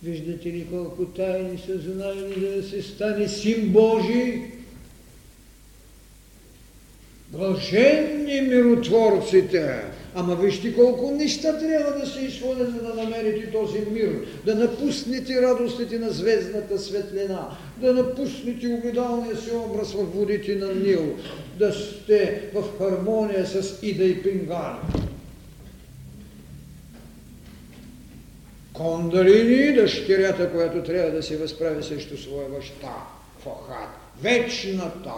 Виждате 0.03 0.47
ли 0.47 0.67
колко 0.71 1.05
тайни 1.05 1.57
са 1.65 1.79
знаели, 1.79 2.55
да 2.55 2.63
се 2.63 2.81
стане 2.81 3.27
син 3.27 3.69
Божий? 3.69 4.41
Блаженни 7.29 8.41
миротворците! 8.41 9.83
Ама 10.15 10.35
вижте 10.35 10.75
колко 10.75 11.11
неща 11.11 11.59
трябва 11.59 11.99
да 11.99 12.07
се 12.07 12.19
изходят, 12.21 12.71
за 12.71 12.81
да 12.81 12.93
намерите 12.93 13.51
този 13.51 13.79
мир, 13.91 14.25
да 14.45 14.55
напуснете 14.55 15.41
радостите 15.41 15.99
на 15.99 16.09
звездната 16.09 16.79
светлина, 16.79 17.57
да 17.77 17.93
напуснете 17.93 18.67
огледалния 18.67 19.37
си 19.37 19.51
образ 19.51 19.93
в 19.93 20.03
водите 20.03 20.55
на 20.55 20.75
Нил, 20.75 21.15
да 21.59 21.73
сте 21.73 22.49
в 22.53 22.63
хармония 22.77 23.45
с 23.45 23.79
Ида 23.83 24.03
и 24.03 24.23
Пингар. 24.23 24.75
Кондалини, 28.73 29.73
дъщерята, 29.73 30.51
която 30.51 30.83
трябва 30.83 31.11
да 31.11 31.23
се 31.23 31.37
възправи 31.37 31.83
срещу 31.83 32.17
своя 32.17 32.49
баща, 32.49 32.95
Фохат, 33.39 33.89
вечната. 34.21 35.13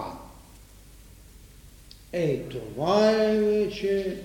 Ей, 2.13 2.41
това 2.49 3.11
е 3.11 3.37
вече 3.37 4.17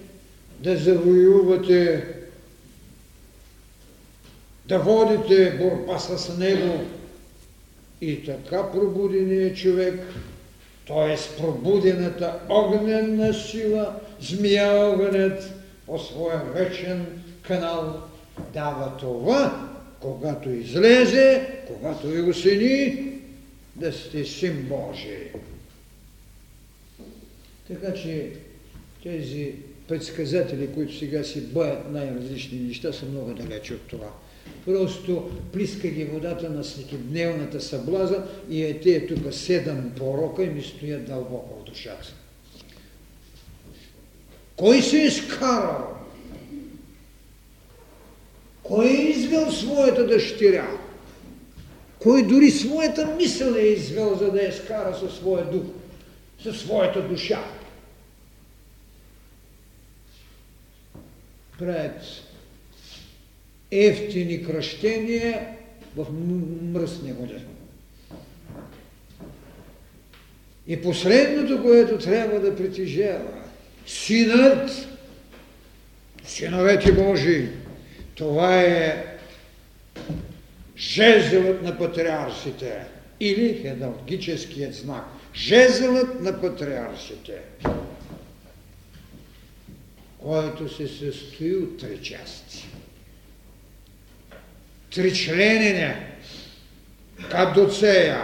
да 0.59 0.77
завоювате, 0.77 2.07
да 4.67 4.79
водите 4.79 5.51
борба 5.51 5.99
с 5.99 6.39
него. 6.39 6.81
И 8.01 8.25
така 8.25 8.71
пробуденият 8.73 9.57
човек, 9.57 10.01
т.е. 10.87 11.17
пробудената 11.39 12.41
огненна 12.49 13.35
сила, 13.35 14.01
змия 14.21 14.91
огънят 14.91 15.53
по 15.87 15.99
своя 15.99 16.43
вечен 16.55 17.07
канал, 17.43 18.03
дава 18.55 18.97
това, 18.97 19.69
когато 20.01 20.51
излезе, 20.51 21.49
когато 21.67 22.07
ви 22.07 22.31
осени, 22.31 23.13
да 23.77 23.93
сте 23.93 24.25
син 24.25 24.63
Божий. 24.63 25.33
Така 27.69 27.95
че 27.95 28.31
тези 29.03 29.55
предсказатели, 29.89 30.69
които 30.75 30.99
сега 30.99 31.25
си 31.25 31.41
боят 31.41 31.93
най-различни 31.93 32.59
неща, 32.59 32.93
са 32.93 33.07
много 33.07 33.35
далече 33.35 33.75
от 33.75 33.83
това. 33.83 34.09
Просто 34.65 35.31
плиска 35.53 35.89
ги 35.89 36.05
водата 36.05 36.51
на 36.51 36.63
всекидневната 36.63 37.61
съблаза 37.61 38.25
и 38.51 38.65
е 38.65 38.81
те 38.81 39.07
тук 39.07 39.35
седем 39.35 39.93
порока 39.97 40.45
и 40.45 40.49
ми 40.49 40.63
стоят 40.63 41.07
дълбоко 41.07 41.61
в 41.61 41.65
душата. 41.65 42.15
Кой 44.57 44.83
се 44.83 45.05
е 45.05 45.11
скарал? 45.11 45.97
Кой 48.63 48.87
е 48.87 49.11
извел 49.11 49.53
своята 49.53 50.07
дъщеря? 50.07 50.79
Кой 51.99 52.23
дори 52.23 52.51
своята 52.51 53.07
мисъл 53.17 53.55
е 53.55 53.63
извел, 53.63 54.17
за 54.17 54.33
да 54.33 54.43
я 54.43 54.53
скара 54.53 54.97
със 55.01 55.15
своя 55.17 55.45
дух, 55.45 55.63
със 56.43 56.61
своята 56.61 57.09
душа? 57.09 57.45
Правят 61.59 62.03
ефтини 63.71 64.45
кръщения 64.45 65.49
в 65.97 66.07
мръсни 66.63 67.13
води. 67.13 67.35
И 70.67 70.83
последното, 70.83 71.63
което 71.63 71.99
трябва 71.99 72.41
да 72.41 72.57
притежава, 72.57 73.39
Синът, 73.89 74.89
синовете 76.25 76.93
Божии, 76.93 77.49
това 78.15 78.61
е 78.63 79.05
жезълът 80.79 81.63
на 81.63 81.79
патриарсите 81.79 82.85
или 83.21 83.59
хедалгическият 83.63 84.75
знак. 84.75 85.05
Жезълът 85.35 86.21
на 86.21 86.41
патриарсите, 86.41 87.39
който 90.29 90.75
се 90.75 90.89
състои 90.89 91.57
от 91.57 91.79
три 91.79 92.03
части. 92.03 92.69
Тричленене, 94.95 96.17
кадоцея. 97.31 98.23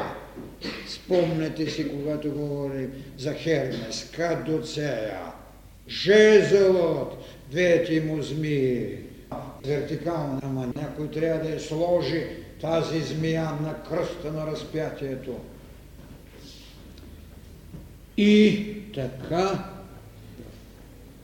Спомнете 0.89 1.71
си, 1.71 1.89
когато 1.89 2.31
говорим 2.31 2.93
за 3.19 3.35
Хермес, 3.35 4.11
кадоцея. 4.17 5.21
Жезълът, 5.89 7.13
двете 7.51 8.01
му 8.01 8.23
змии, 8.23 8.97
вертикална, 9.65 10.41
ама 10.43 10.73
някой 10.77 11.11
трябва 11.11 11.45
да 11.45 11.51
я 11.51 11.61
сложи 11.61 12.27
тази 12.61 13.01
змия 13.01 13.45
на 13.45 13.75
кръста 13.89 14.33
на 14.33 14.47
разпятието. 14.47 15.41
И 18.17 18.67
така 18.95 19.74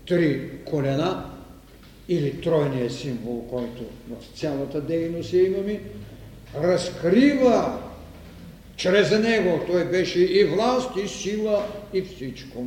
три 0.07 0.51
колена 0.65 1.31
или 2.09 2.41
тройния 2.41 2.91
символ, 2.91 3.47
който 3.51 3.83
в 4.11 4.39
цялата 4.39 4.81
дейност 4.81 5.33
имаме, 5.33 5.81
разкрива 6.63 7.79
чрез 8.77 9.11
него, 9.11 9.61
той 9.67 9.85
беше 9.85 10.21
и 10.21 10.45
власт, 10.45 10.91
и 11.05 11.09
сила, 11.09 11.67
и 11.93 12.03
всичко. 12.03 12.67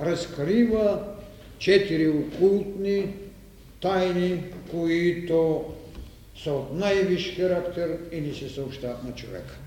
Разкрива 0.00 1.02
четири 1.58 2.08
окултни 2.08 3.14
тайни, 3.80 4.42
които 4.70 5.64
са 6.42 6.52
от 6.52 6.74
най-висш 6.74 7.36
характер 7.36 7.98
и 8.12 8.20
не 8.20 8.34
се 8.34 8.48
съобщават 8.48 9.04
на 9.04 9.14
човека. 9.14 9.58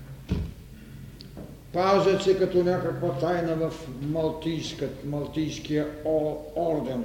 Пазят 1.76 2.22
се 2.22 2.38
като 2.38 2.64
някаква 2.64 3.18
тайна 3.18 3.54
в 3.54 3.72
Малтийския 5.04 5.86
орден. 6.56 7.04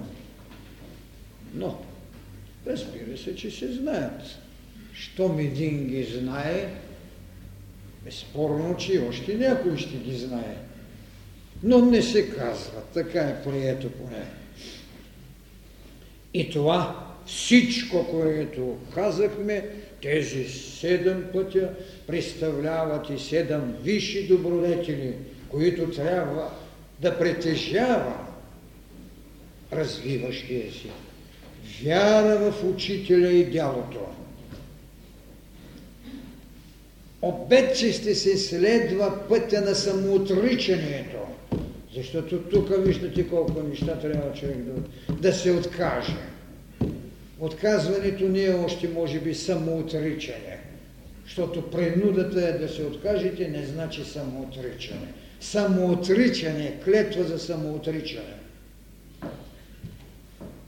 Но, 1.53 1.80
разбира 2.67 3.17
се, 3.17 3.36
че 3.36 3.51
се 3.51 3.72
знаят. 3.72 4.22
Щом 4.93 5.39
един 5.39 5.88
ги 5.88 6.03
знае, 6.03 6.74
безспорно, 8.05 8.78
че 8.78 9.05
още 9.09 9.36
някой 9.36 9.78
ще 9.78 9.97
ги 9.97 10.17
знае. 10.17 10.57
Но 11.63 11.86
не 11.86 12.01
се 12.01 12.30
казва, 12.30 12.82
така 12.93 13.22
е 13.22 13.43
прието 13.43 13.91
поне. 13.91 14.26
И 16.34 16.49
това 16.49 17.07
всичко, 17.26 18.07
което 18.11 18.78
казахме, 18.93 19.69
тези 20.02 20.49
седем 20.49 21.26
пътя 21.34 21.70
представляват 22.08 23.10
и 23.10 23.20
седем 23.20 23.76
висши 23.84 24.28
добродетели, 24.28 25.14
които 25.49 25.91
трябва 25.91 26.49
да 26.99 27.20
притежава 27.20 28.14
развиващия 29.74 30.72
си. 30.72 30.89
Вяра 31.84 32.52
в 32.52 32.64
учителя 32.64 33.32
и 33.32 33.45
дялото. 33.45 33.99
Обед, 37.22 37.78
че 37.78 37.91
ще 37.91 38.16
се 38.16 38.38
следва 38.38 39.20
пътя 39.30 39.62
на 39.62 39.76
самоотричането, 39.76 41.18
защото 41.95 42.39
тук 42.39 42.86
виждате 42.86 43.28
колко 43.28 43.64
неща 43.64 43.99
трябва 43.99 44.34
човек 44.34 44.58
да, 44.58 44.82
да 45.14 45.34
се 45.34 45.52
откаже. 45.52 46.18
Отказването 47.42 48.30
не 48.30 48.44
е 48.44 48.54
още, 48.54 48.89
може 48.89 49.20
би, 49.20 49.36
самоотричане. 49.36 50.60
Защото 51.24 51.72
принудата 51.72 52.48
е 52.48 52.52
да 52.52 52.70
се 52.70 52.84
откажете, 52.84 53.48
не 53.48 53.66
значи 53.66 54.04
самоотричане. 54.06 55.14
Самоотричане 55.39 56.66
е 56.68 56.80
клетва 56.84 57.24
за 57.24 57.39
самоотричане. 57.39 58.34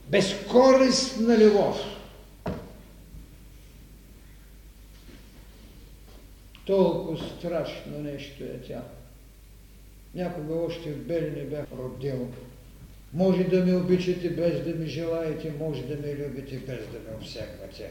Безкористна 0.09 1.37
любов. 1.37 1.77
Толкова 6.65 7.17
страшно 7.37 8.01
нещо 8.01 8.43
е 8.43 8.67
тя. 8.67 8.83
Някога 10.15 10.55
още 10.55 10.91
в 10.91 10.97
Белине 10.97 11.41
бях 11.41 11.65
родил. 11.77 12.27
Може 13.13 13.43
да 13.43 13.65
ме 13.65 13.75
обичате 13.75 14.29
без 14.29 14.63
да 14.63 14.75
ми 14.75 14.87
желаете, 14.87 15.53
може 15.59 15.81
да 15.81 15.95
ме 15.95 16.15
любите 16.15 16.57
без 16.57 16.79
да 16.79 16.99
ме 16.99 17.15
обсягвате. 17.21 17.89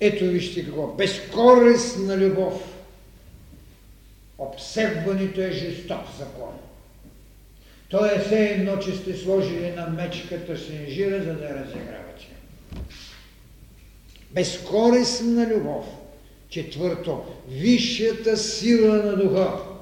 Ето 0.00 0.24
вижте 0.24 0.64
какво. 0.64 0.86
Безкорисна 0.86 2.16
любов. 2.16 2.74
Обсебването 4.38 5.40
е 5.40 5.50
жесток 5.50 6.02
закон. 6.18 6.52
То 7.88 8.06
е 8.06 8.18
все 8.18 8.44
едно, 8.44 8.78
че 8.78 8.96
сте 8.96 9.16
сложили 9.16 9.70
на 9.70 9.86
мечката 9.86 10.58
синжира, 10.58 11.22
за 11.22 11.34
да 11.34 11.48
разигравате. 11.48 12.26
Безкорисна 14.30 15.46
любов. 15.46 15.84
Четвърто. 16.48 17.24
Висшата 17.48 18.36
сила 18.36 18.96
на 18.96 19.16
духа 19.16 19.73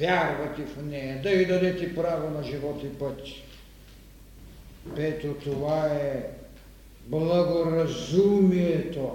вярвате 0.00 0.62
в 0.62 0.86
нея, 0.86 1.22
да 1.22 1.30
й 1.30 1.44
дадете 1.44 1.94
право 1.94 2.30
на 2.30 2.42
живот 2.42 2.82
и 2.84 2.98
път. 2.98 3.20
Пето, 4.96 5.34
това 5.44 5.86
е 5.86 6.26
благоразумието. 7.06 9.10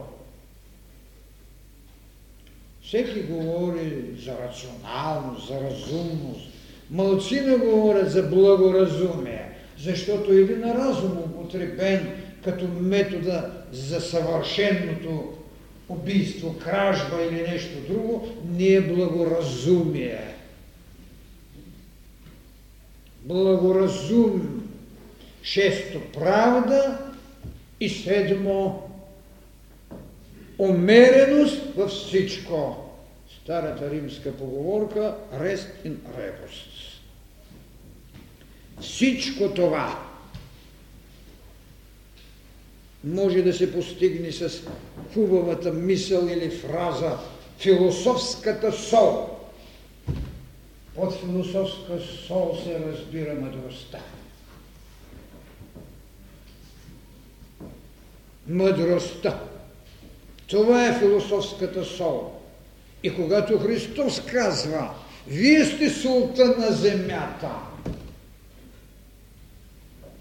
Всеки 2.84 3.22
говори 3.22 4.04
за 4.26 4.32
рационалност, 4.32 5.48
за 5.48 5.62
разумност. 5.62 6.48
Малцина 6.92 7.58
говорят 7.58 8.12
за 8.12 8.24
благоразумие, 8.24 9.46
защото 9.80 10.32
един 10.32 10.64
разум 10.64 11.18
употребен 11.18 12.08
като 12.44 12.68
метода 12.80 13.52
за 13.72 14.02
съвършенното 14.02 15.34
убийство, 15.90 16.56
кражба 16.64 17.18
или 17.32 17.42
нещо 17.42 17.78
друго, 17.90 18.28
не 18.46 18.68
е 18.68 18.82
благоразумие 18.82 20.20
благоразум, 23.22 24.64
шесто 25.44 26.02
правда 26.14 26.98
и 27.80 27.90
седмо 27.90 28.80
умереност 30.58 31.76
във 31.76 31.92
всичко. 31.92 32.88
Старата 33.44 33.92
римска 33.92 34.38
поговорка 34.38 35.16
Rest 35.34 35.68
in 35.86 35.96
rebus. 36.18 36.98
Всичко 38.82 39.50
това 39.50 40.04
може 43.04 43.42
да 43.42 43.54
се 43.54 43.74
постигне 43.74 44.32
с 44.32 44.62
хубавата 45.14 45.74
мисъл 45.74 46.28
или 46.28 46.50
фраза 46.50 47.18
философската 47.58 48.72
сол– 48.72 49.30
от 50.96 51.20
философска 51.20 52.00
сол 52.28 52.58
се 52.64 52.80
разбира 52.80 53.34
мъдростта. 53.34 54.00
Мъдростта. 58.48 59.40
Това 60.48 60.88
е 60.88 61.00
философската 61.00 61.86
сол. 61.86 62.32
И 63.04 63.16
когато 63.16 63.60
Христос 63.60 64.22
казва, 64.26 64.94
вие 65.28 65.66
сте 65.66 65.90
султа 65.90 66.46
на 66.46 66.72
земята, 66.72 67.52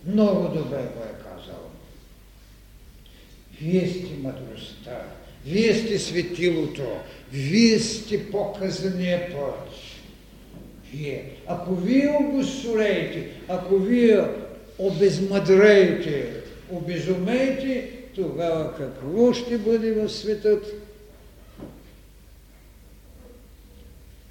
много 0.06 0.48
добре 0.48 0.76
го 0.76 1.02
е 1.02 1.14
казал. 1.24 1.70
Вие 3.60 3.88
сте 3.88 4.14
мъдростта, 4.22 5.02
вие 5.44 5.74
сте 5.74 5.98
светилото, 5.98 6.86
вие 7.32 7.78
сте 7.78 8.30
показания 8.30 9.32
път 9.32 9.89
вие. 10.94 11.24
Ако 11.46 11.74
вие 11.74 12.16
обосолеете, 12.20 13.28
ако 13.48 13.76
вие 13.76 14.24
обезмъдреете, 14.78 16.32
обезумеете, 16.70 17.90
тогава 18.14 18.76
какво 18.76 19.32
ще 19.32 19.58
бъде 19.58 19.92
в 19.92 20.08
светът? 20.08 20.66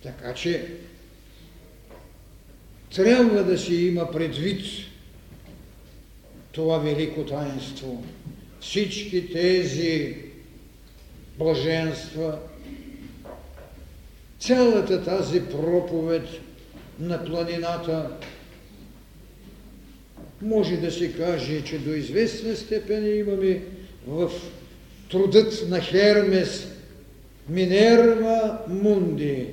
Така 0.04 0.34
че 0.34 0.68
трябва 2.96 3.44
да 3.44 3.58
се 3.58 3.76
има 3.76 4.12
предвид 4.12 4.62
това 6.52 6.78
велико 6.78 7.26
таинство. 7.26 8.04
Всички 8.62 9.32
тези 9.32 10.16
блаженства, 11.38 12.38
цялата 14.40 15.04
тази 15.04 15.46
проповед 15.46 16.28
на 17.00 17.26
планината 17.26 18.10
може 20.42 20.78
да 20.78 20.92
се 20.92 21.14
каже, 21.14 21.64
че 21.64 21.80
до 21.80 21.94
известна 21.94 22.56
степен 22.56 23.18
имаме 23.20 23.62
в 24.08 24.32
трудът 25.12 25.70
на 25.70 25.82
Хермес 25.82 26.68
Минерва 27.50 28.60
Мунди 28.68 29.48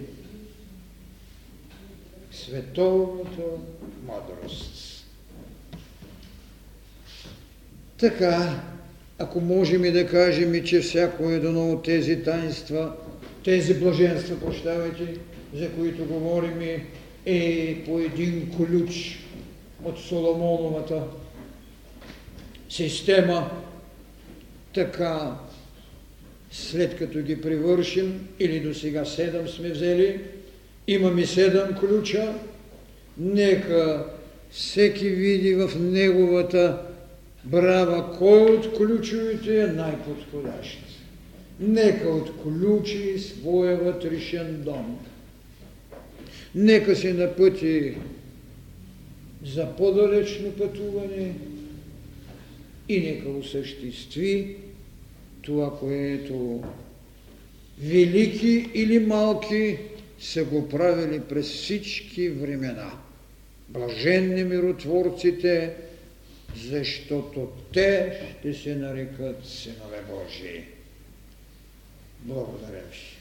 световната 2.32 3.42
мъдрост. 4.06 5.06
Така, 7.98 8.60
ако 9.18 9.40
можем 9.40 9.84
и 9.84 9.90
да 9.90 10.06
кажем, 10.06 10.64
че 10.64 10.80
всяко 10.80 11.30
едно 11.30 11.72
от 11.72 11.84
тези 11.84 12.22
таинства, 12.22 12.92
тези 13.44 13.80
блаженства, 13.80 14.40
прощавайте, 14.40 15.18
за 15.54 15.70
които 15.70 16.04
говорим, 16.04 16.82
е 17.26 17.76
по 17.86 17.98
един 17.98 18.52
ключ 18.56 19.18
от 19.84 19.98
Соломоновата 19.98 21.02
система, 22.68 23.50
така 24.74 25.36
след 26.50 26.98
като 26.98 27.18
ги 27.18 27.40
привършим, 27.40 28.28
или 28.40 28.60
до 28.60 28.74
сега 28.74 29.04
седем 29.04 29.48
сме 29.48 29.70
взели, 29.70 30.20
имаме 30.86 31.26
седем 31.26 31.74
ключа, 31.80 32.34
нека 33.18 34.06
всеки 34.50 35.08
види 35.08 35.54
в 35.54 35.70
неговата 35.80 36.82
брава 37.44 38.18
кой 38.18 38.42
от 38.42 38.76
ключовете 38.76 39.60
е 39.60 39.66
най-подходящ. 39.66 40.78
Нека 41.60 42.08
отключи 42.08 43.18
своя 43.18 43.76
вътрешен 43.76 44.62
дом. 44.62 44.98
Нека 46.56 46.96
се 46.96 47.12
напъти 47.12 47.94
за 49.44 49.76
по-далечно 49.76 50.52
пътуване 50.52 51.34
и 52.88 53.00
нека 53.00 53.28
осъществи 53.28 54.56
това, 55.42 55.78
което 55.78 56.62
велики 57.78 58.70
или 58.74 58.98
малки 58.98 59.78
са 60.18 60.44
го 60.44 60.68
правили 60.68 61.20
през 61.20 61.46
всички 61.46 62.28
времена. 62.28 62.92
Блаженни 63.68 64.44
миротворците, 64.44 65.74
защото 66.56 67.48
те 67.72 68.20
ще 68.38 68.54
се 68.54 68.74
нарекат 68.76 69.46
синове 69.46 70.02
Божии. 70.10 70.64
Благодаря 72.20 72.82
ви. 72.90 73.15